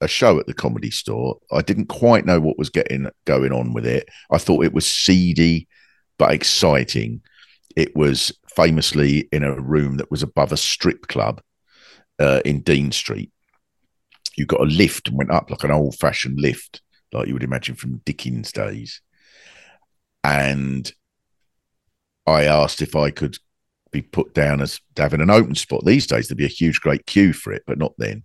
[0.00, 1.38] a show at the comedy store.
[1.52, 4.08] I didn't quite know what was getting going on with it.
[4.32, 5.68] I thought it was seedy
[6.18, 7.20] but exciting.
[7.76, 11.40] It was famously in a room that was above a strip club
[12.18, 13.30] uh, in Dean Street
[14.36, 16.82] you got a lift and went up like an old fashioned lift,
[17.12, 19.00] like you would imagine from Dickens days.
[20.22, 20.90] And
[22.26, 23.36] I asked if I could
[23.92, 25.84] be put down as having an open spot.
[25.84, 28.24] These days there'd be a huge, great queue for it, but not then.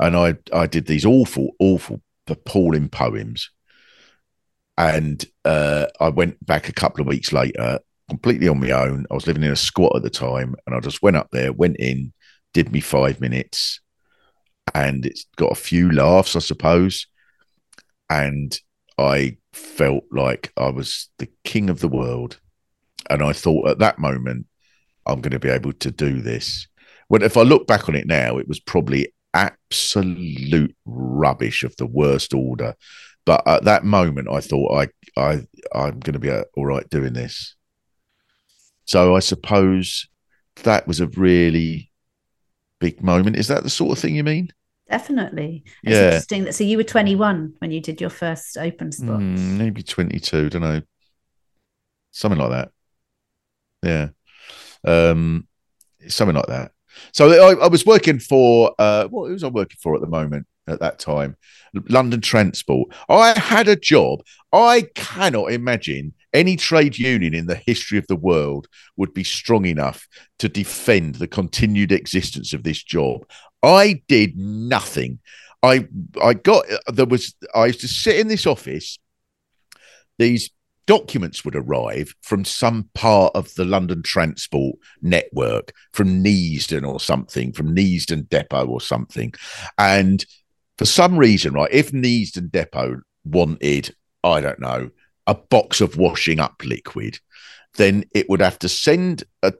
[0.00, 3.50] And I I did these awful, awful, appalling poems.
[4.78, 7.78] And uh, I went back a couple of weeks later,
[8.08, 9.06] completely on my own.
[9.10, 11.52] I was living in a squat at the time, and I just went up there,
[11.52, 12.12] went in,
[12.54, 13.80] did me five minutes,
[14.74, 17.06] and it's got a few laughs, I suppose.
[18.08, 18.58] And
[18.98, 22.38] I felt like I was the king of the world.
[23.10, 24.46] And I thought at that moment,
[25.06, 26.68] I'm going to be able to do this.
[27.08, 31.86] When if I look back on it now, it was probably absolute rubbish of the
[31.86, 32.74] worst order.
[33.24, 34.88] But at that moment, I thought I
[35.20, 37.54] I I'm going to be uh, all right doing this.
[38.84, 40.08] So I suppose
[40.62, 41.91] that was a really
[42.82, 43.36] big moment.
[43.36, 44.52] Is that the sort of thing you mean?
[44.90, 45.62] Definitely.
[45.84, 46.06] It's yeah.
[46.06, 49.20] interesting that so you were 21 when you did your first open spot.
[49.20, 50.82] Mm, maybe 22, don't know.
[52.10, 52.70] Something like that.
[53.82, 54.08] Yeah.
[54.84, 55.46] Um
[56.08, 56.72] something like that.
[57.12, 60.46] So I, I was working for uh what was I working for at the moment
[60.66, 61.36] at that time?
[61.88, 62.92] London Transport.
[63.08, 64.22] I had a job.
[64.52, 69.64] I cannot imagine any trade union in the history of the world would be strong
[69.66, 70.06] enough
[70.38, 73.26] to defend the continued existence of this job.
[73.62, 75.20] I did nothing.
[75.62, 75.86] I
[76.20, 78.98] I got there was I used to sit in this office.
[80.18, 80.50] These
[80.86, 87.52] documents would arrive from some part of the London Transport network, from Neasden or something,
[87.52, 89.32] from Neasden Depot or something,
[89.78, 90.24] and
[90.78, 94.90] for some reason, right, if Neasden Depot wanted, I don't know,
[95.26, 97.18] a box of washing up liquid,
[97.74, 99.52] then it would have to send a,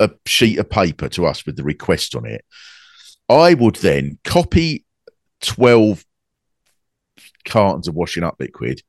[0.00, 2.44] a sheet of paper to us with the request on it.
[3.28, 4.84] I would then copy
[5.42, 6.04] 12
[7.44, 8.82] cartons of washing up liquid,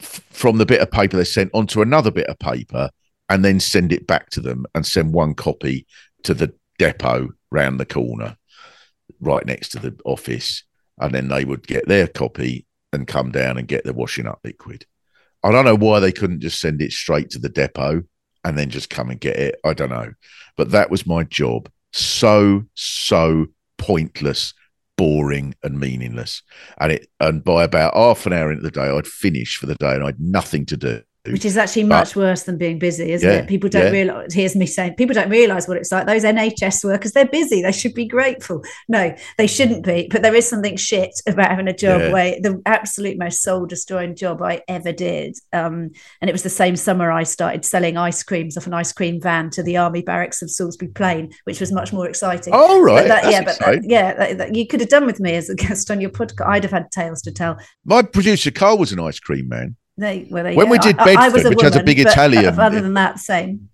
[0.00, 2.90] f- from the bit of paper they sent onto another bit of paper
[3.28, 5.86] and then send it back to them and send one copy
[6.24, 8.36] to the depot round the corner
[9.20, 10.64] right next to the office
[10.98, 14.40] and then they would get their copy and come down and get the washing up
[14.44, 14.86] liquid.
[15.42, 18.02] I don't know why they couldn't just send it straight to the depot
[18.44, 19.60] and then just come and get it.
[19.64, 20.12] I don't know.
[20.56, 21.70] But that was my job.
[21.92, 23.46] So so
[23.78, 24.54] pointless
[24.96, 26.42] boring and meaningless.
[26.78, 29.74] And it and by about half an hour into the day i'd finish for the
[29.74, 32.78] day and i had nothing to do which is actually But- much worse than being
[32.78, 33.46] busy, isn't Yeah, it?
[33.48, 33.90] People don't yeah.
[33.90, 34.34] realize.
[34.34, 36.06] Here's me saying, people don't realize what it's like.
[36.06, 37.62] Those NHS workers, they're busy.
[37.62, 38.62] They should be grateful.
[38.88, 40.08] No, they shouldn't be.
[40.10, 42.12] But there is something shit about having a job Yeah.
[42.12, 45.36] where the absolute most soul destroying job I ever did.
[45.54, 48.92] Um, and it was the same summer I started selling ice creams off an ice
[48.92, 52.52] cream van to the army barracks of Salisbury Plain, which was much more exciting.
[52.54, 55.20] oh right But that, yeah, but that, yeah, that, that you could have done with
[55.20, 56.46] me as a guest on your podcast.
[56.48, 57.56] I'd have had tales to tell.
[57.86, 60.98] my producer carl was an ice cream man They, well, there you When we did
[60.98, 63.68] I- I, I was Bedford, which has a big Italian- Other than that, same.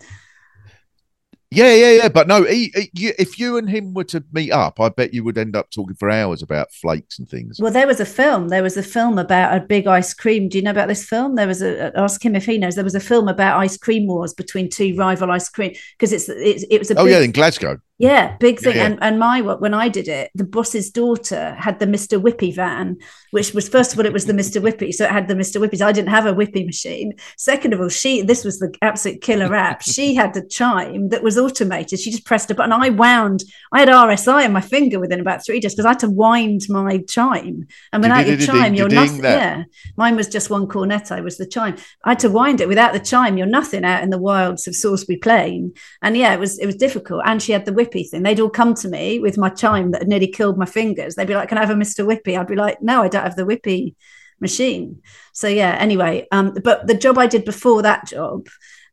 [1.52, 2.08] Yeah, yeah, yeah.
[2.08, 5.12] But no, he, he- you, if you and him were to meet up, I bet
[5.12, 7.58] you would end up talking for hours about flakes and things.
[7.60, 8.48] Well, there was a film.
[8.48, 10.48] There was a film about a big ice cream.
[10.48, 11.34] Do you know about this film?
[11.34, 12.76] There was a ask him if he knows.
[12.76, 16.28] There was a film about ice cream wars between two rival ice cream because it's,
[16.28, 17.80] it's it was a oh big, yeah, in Glasgow.
[18.01, 18.76] Yeah big thing.
[18.76, 18.86] Yeah, yeah.
[18.86, 22.98] And and my when I did it, the boss's daughter had the Mister Whippy van,
[23.30, 25.61] which was first of all it was the Mister Whippy, so it had the Mister
[25.61, 25.82] Whippies.
[25.82, 27.14] I didn't have a Whippy machine.
[27.36, 29.82] Second of all, she this was the absolute killer app.
[29.94, 32.01] she had the chime that was automated.
[32.01, 32.72] She just pressed a button.
[32.72, 33.44] I wound.
[33.72, 36.62] I had RSI on my finger within about three days because I had to wind
[36.68, 37.66] my chime.
[37.92, 39.24] And without your chime, you're nothing.
[39.24, 39.64] Yeah,
[39.96, 41.76] mine was just one cornetto was the chime.
[42.05, 42.68] I had to wind it.
[42.68, 45.74] Without the chime, you're nothing out in the wilds of Salisbury Plain.
[46.03, 47.22] And yeah, it was it was difficult.
[47.24, 48.22] And she had the whippy thing.
[48.22, 51.14] They'd all come to me with my chime that had nearly killed my fingers.
[51.14, 53.24] They'd be like, "Can I have a Mister Whippy?" I'd be like, "No, I don't
[53.24, 53.95] have the whippy
[54.41, 55.76] machine." So yeah.
[55.78, 58.49] Anyway, um, but the job I did before that job.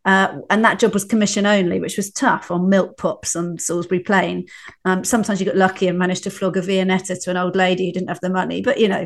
[0.06, 4.00] Uh, and that job was commission only, which was tough on milk pops on Salisbury
[4.00, 4.48] Plain.
[4.86, 7.88] Um, sometimes you got lucky and managed to flog a Viennetta to an old lady
[7.88, 9.06] who didn't have the money, but you know.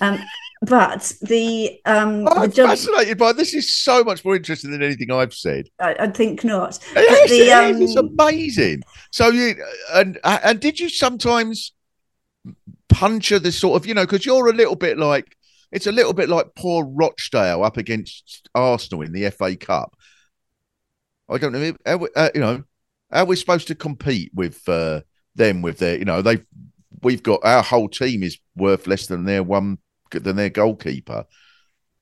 [0.00, 0.18] Um,
[0.62, 3.54] but the um, the I'm fascinated by this.
[3.54, 5.68] Is so much more interesting than anything I've said.
[5.80, 6.78] I, I think not.
[6.94, 7.80] Yes, the, it is.
[7.80, 8.82] It's um, amazing.
[9.10, 9.54] So you
[9.94, 11.72] and and did you sometimes
[12.88, 15.36] puncture this sort of you know because you're a little bit like
[15.72, 19.96] it's a little bit like poor Rochdale up against Arsenal in the FA Cup.
[21.28, 21.72] I don't know.
[21.86, 22.64] How, we- uh, you know,
[23.10, 25.00] how we're supposed to compete with uh,
[25.36, 26.44] them with their you know they've
[27.02, 29.78] we've got our whole team is worth less than their one
[30.10, 31.26] than their goalkeeper.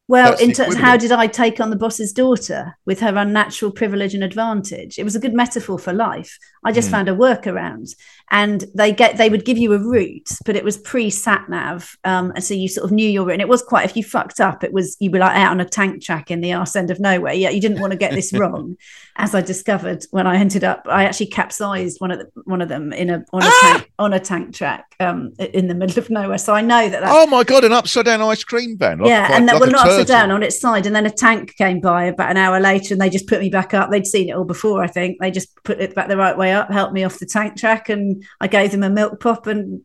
[0.08, 3.70] Well, That's in terms, how did I take on the boss's daughter with her unnatural
[3.70, 4.98] privilege and advantage?
[4.98, 6.38] It was a good metaphor for life.
[6.68, 6.92] I just Hmm.
[6.96, 7.88] found a workaround,
[8.30, 11.96] and they get they would give you a route, but it was pre sat nav,
[12.04, 13.34] um, and so you sort of knew your route.
[13.34, 15.60] And it was quite if you fucked up, it was you were like out on
[15.60, 17.32] a tank track in the arse end of nowhere.
[17.32, 18.76] Yeah, you didn't want to get this wrong,
[19.16, 20.82] as I discovered when I ended up.
[20.86, 23.58] I actually capsized one of the, one of them in a on a Ah!
[23.78, 26.38] tank on a tank track um, in the middle of nowhere.
[26.38, 27.02] So I know that.
[27.06, 28.98] Oh my god, an upside down ice cream van.
[28.98, 30.84] like- yeah, like- and that like were not upside down on its side.
[30.86, 33.48] And then a tank came by about an hour later and they just put me
[33.48, 33.90] back up.
[33.90, 35.16] They'd seen it all before, I think.
[35.20, 37.88] They just put it back the right way up, helped me off the tank track,
[37.88, 39.82] and I gave them a milk pop and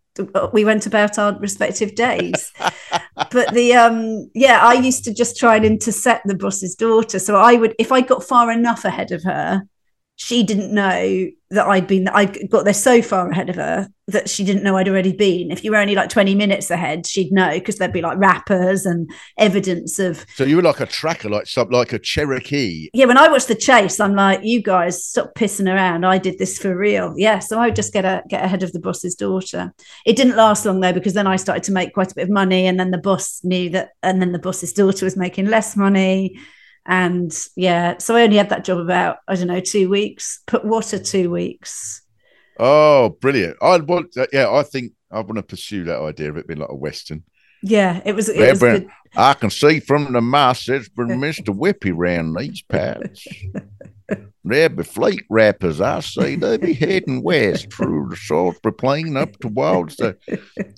[0.51, 2.51] we went about our respective days.
[3.31, 7.19] but the um yeah, I used to just try and intercept the boss's daughter.
[7.19, 9.63] So I would if I got far enough ahead of her,
[10.15, 14.29] she didn't know that I'd been I got there so far ahead of her that
[14.29, 15.49] she didn't know I'd already been.
[15.49, 18.85] If you were only like 20 minutes ahead, she'd know because there'd be like wrappers
[18.85, 22.89] and evidence of So you were like a tracker, like some like a Cherokee.
[22.93, 26.05] yeah, when I watched the chase, I'm like, you guys stop pissing around.
[26.05, 27.13] I did this for real.
[27.17, 27.39] Yeah.
[27.39, 29.73] So I would just get a, get ahead of the boss's daughter.
[30.05, 32.29] It didn't last long though, because then I started to make quite a bit of
[32.29, 32.67] money.
[32.67, 36.37] And then the boss knew that, and then the boss's daughter was making less money.
[36.85, 40.41] And yeah, so I only had that job about, I don't know, two weeks.
[40.51, 42.01] But what a two weeks.
[42.59, 43.57] Oh, brilliant!
[43.61, 46.59] I want, uh, yeah, I think I want to pursue that idea of it being
[46.59, 47.23] like a western.
[47.61, 48.81] Yeah, it was, it Yeah, was
[49.15, 53.25] I can see from the mouse it's been Mister Whippy round these parts.
[54.45, 56.35] There be flake wrappers, I see.
[56.35, 60.17] They be heading west through the Salisbury Plain up towards the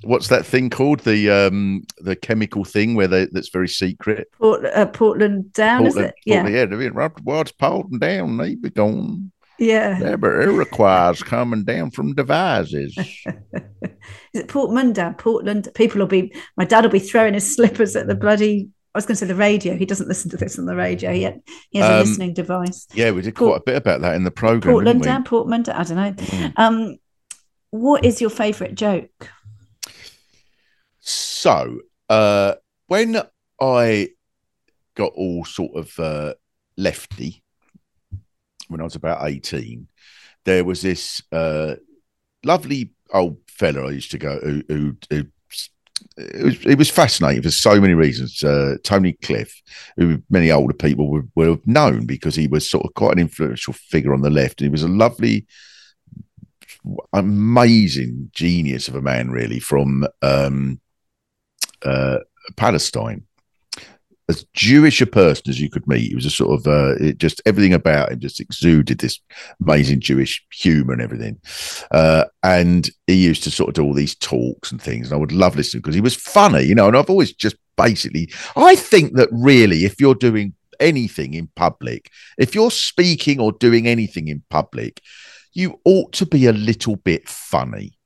[0.03, 0.99] what's that thing called?
[0.99, 4.27] The um the chemical thing where they that's very secret.
[4.37, 6.13] Port, uh, Portland down, is it?
[6.25, 6.43] Yeah.
[6.43, 8.37] Portland, yeah, they be right towards Portland down.
[8.37, 9.31] They be going.
[9.57, 9.99] Yeah.
[9.99, 12.97] There be Iroquois coming down from devices.
[14.33, 15.15] Is it Portman down?
[15.15, 15.69] Portland.
[15.75, 16.35] People will be.
[16.57, 18.69] My dad will be throwing his slippers at the bloody.
[18.95, 19.75] I was going to say the radio.
[19.75, 21.41] He doesn't listen to this on the radio yet.
[21.69, 22.87] He has a Um, listening device.
[22.93, 24.73] Yeah, we did Port- quite a bit about that in the program.
[24.73, 25.65] Portland down, Portman.
[25.67, 26.13] I don't know.
[26.13, 26.53] Mm.
[26.55, 26.95] Um,
[27.71, 29.29] what is your favourite joke?
[31.01, 32.55] So, uh,
[32.87, 33.21] when
[33.59, 34.11] I
[34.95, 36.35] got all sort of uh,
[36.77, 37.43] lefty
[38.69, 39.89] when I was about 18,
[40.45, 41.75] there was this uh,
[42.45, 45.25] lovely old fella I used to go who, who, who
[46.17, 48.43] it was, it was fascinating for so many reasons.
[48.43, 49.61] Uh, Tony Cliff,
[49.97, 53.19] who many older people would, would have known because he was sort of quite an
[53.19, 54.61] influential figure on the left.
[54.61, 55.45] And he was a lovely,
[57.13, 60.79] amazing genius of a man, really, from um,
[61.83, 62.19] uh,
[62.55, 63.25] Palestine
[64.27, 66.09] as Jewish a person as you could meet.
[66.09, 69.19] He was a sort of uh, it just everything about him just exuded this
[69.61, 71.39] amazing Jewish humor and everything.
[71.91, 75.19] Uh, and he used to sort of do all these talks and things, and I
[75.19, 76.87] would love listening because he was funny, you know.
[76.87, 82.11] And I've always just basically, I think that really, if you're doing anything in public,
[82.37, 85.01] if you're speaking or doing anything in public,
[85.53, 87.97] you ought to be a little bit funny.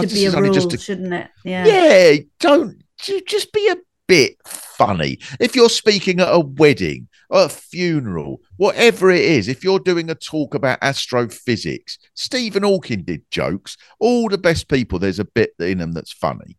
[0.00, 1.28] Should be a rule, a, shouldn't it?
[1.44, 1.64] Yeah.
[1.64, 2.16] Yeah.
[2.40, 3.76] Don't just be a
[4.06, 5.18] bit funny.
[5.40, 10.14] If you're speaking at a wedding, a funeral, whatever it is, if you're doing a
[10.14, 13.76] talk about astrophysics, Stephen Hawking did jokes.
[13.98, 16.56] All the best people, there's a bit in them that's funny.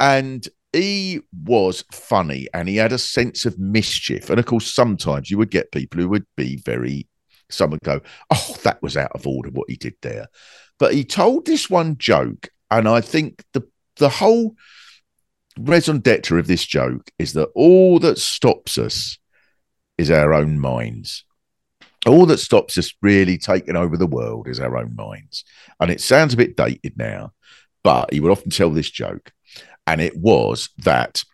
[0.00, 4.30] And he was funny and he had a sense of mischief.
[4.30, 7.08] And of course, sometimes you would get people who would be very,
[7.50, 8.00] some would go,
[8.30, 10.28] Oh, that was out of order what he did there.
[10.78, 12.50] But he told this one joke.
[12.70, 14.54] And I think the the whole
[15.60, 19.18] raison d'etre of this joke is that all that stops us
[19.96, 21.24] is our own minds.
[22.06, 25.44] All that stops us really taking over the world is our own minds.
[25.80, 27.32] And it sounds a bit dated now,
[27.82, 29.32] but he would often tell this joke.
[29.86, 31.24] And it was that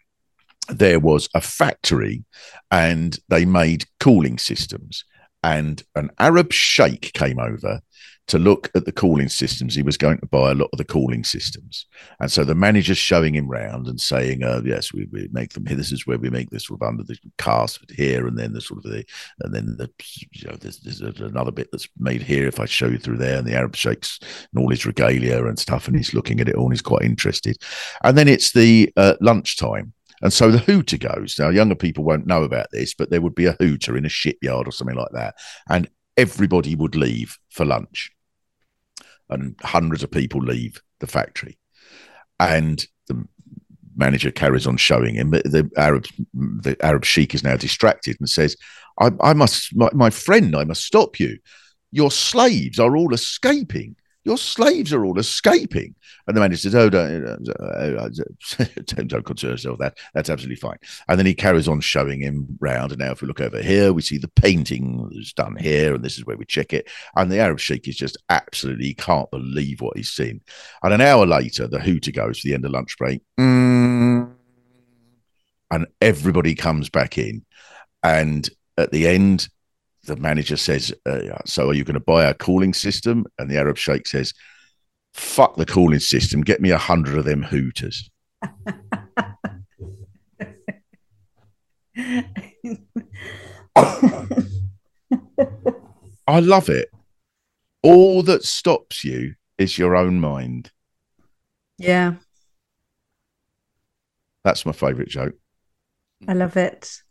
[0.69, 2.25] there was a factory
[2.71, 5.05] and they made cooling systems.
[5.45, 7.83] And an Arab sheikh came over
[8.29, 9.75] to look at the cooling systems.
[9.75, 11.85] He was going to buy a lot of the cooling systems.
[12.19, 15.67] And so the manager's showing him round and saying, uh, yes, we, we make them
[15.67, 15.77] here.
[15.77, 18.27] This is where we make this sort of under the cast here.
[18.27, 19.05] And then the sort of the,
[19.41, 19.91] and then the,
[20.33, 22.47] you know, there's, there's another bit that's made here.
[22.47, 25.59] If I show you through there and the Arab sheikhs and all his regalia and
[25.59, 25.87] stuff.
[25.87, 27.59] And he's looking at it all and he's quite interested.
[28.03, 29.93] And then it's the uh, lunchtime.
[30.25, 31.37] And so the hooter goes.
[31.39, 34.09] Now, younger people won't know about this, but there would be a hooter in a
[34.09, 35.35] shipyard or something like that.
[35.69, 38.11] And everybody would leave for lunch
[39.29, 41.59] and hundreds of people leave the factory.
[42.41, 43.23] And the
[43.97, 45.31] manager carries on showing him.
[45.31, 48.57] The Arab, the Arab sheik is now distracted and says,
[48.99, 51.39] I, I must, my, my friend, I must stop you.
[51.93, 53.95] Your slaves are all escaping.
[54.25, 55.95] Your slaves are all escaping.
[56.27, 58.09] And the manager says, Oh, don't, uh, uh,
[58.85, 59.99] don't, don't concern yourself that.
[60.15, 60.79] That's absolutely fine.
[61.09, 62.93] And then he carries on showing him round.
[62.93, 65.95] And now, if we look over here, we see the painting that's done here.
[65.95, 66.89] And this is where we check it.
[67.17, 70.41] And the Arab sheik is just absolutely, can't believe what he's seen.
[70.83, 73.21] And an hour later, the hooter goes for the end of lunch break.
[73.39, 74.33] Mm,
[75.71, 77.45] and everybody comes back in.
[78.03, 78.49] And
[78.79, 79.49] at the end,
[80.07, 83.59] the manager says, uh, "So are you going to buy a cooling system?" And the
[83.59, 84.33] Arab sheikh says,
[85.13, 86.43] "Fuck the cooling system.
[86.43, 88.11] Get me a hundred of them hooters."
[96.27, 96.91] I love it.
[97.83, 100.71] All that stops you is your own mind.
[101.79, 102.15] Yeah.
[104.43, 105.35] That's my favourite joke.
[106.27, 107.03] I love it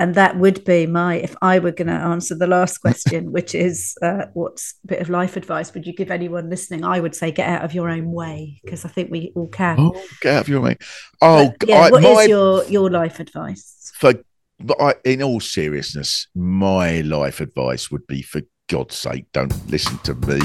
[0.00, 3.54] and that would be my if i were going to answer the last question which
[3.54, 6.82] is uh, what's a bit of life advice would you give anyone listening?
[6.84, 9.78] I would say get out of your own way because i think we all can.
[9.78, 10.76] Oh get out of your way.
[11.20, 13.92] Oh but, yeah I, what my, is your your life advice?
[13.94, 14.14] For
[14.58, 19.98] but I, in all seriousness my life advice would be for god's sake don't listen
[19.98, 20.38] to me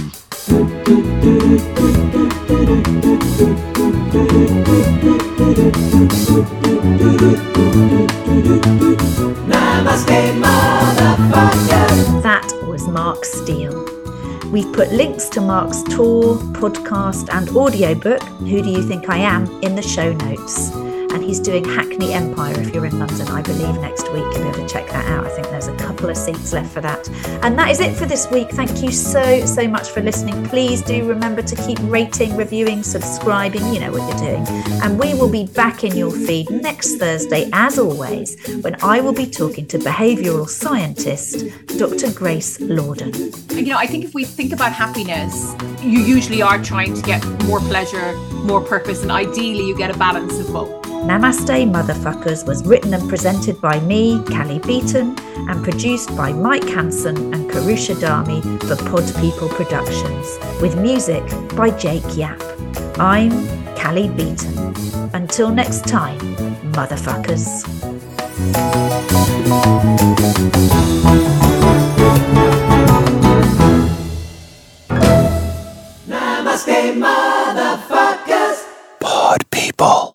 [12.23, 13.85] that was Mark Steel.
[14.51, 19.45] We've put links to Mark's tour, podcast, and audiobook, Who Do You Think I Am,
[19.61, 20.71] in the show notes
[21.15, 24.25] and he's doing Hackney Empire if you're in London, I believe, next week.
[24.33, 25.25] You'll be able to check that out.
[25.25, 27.07] I think there's a couple of seats left for that.
[27.41, 28.49] And that is it for this week.
[28.51, 30.45] Thank you so, so much for listening.
[30.47, 33.73] Please do remember to keep rating, reviewing, subscribing.
[33.73, 34.45] You know what you're doing.
[34.83, 39.13] And we will be back in your feed next Thursday, as always, when I will
[39.13, 41.45] be talking to behavioural scientist
[41.77, 42.11] Dr.
[42.11, 43.15] Grace Lordan.
[43.55, 47.25] You know, I think if we think about happiness, you usually are trying to get
[47.45, 50.84] more pleasure, more purpose, and ideally you get a balance of both.
[51.05, 55.15] Namaste Motherfuckers was written and presented by me, Cally Beaton,
[55.47, 61.23] and produced by Mike Hanson and Kourosh Adhamy for Pod People Productions, with music
[61.55, 62.41] by Jake Yapp.
[62.99, 63.29] I'm
[63.75, 64.73] Cally Beaton.
[65.13, 66.19] Until next time,
[66.73, 67.63] motherfuckers.
[76.07, 78.65] Namaste, motherfuckers.
[78.99, 80.14] Pod people.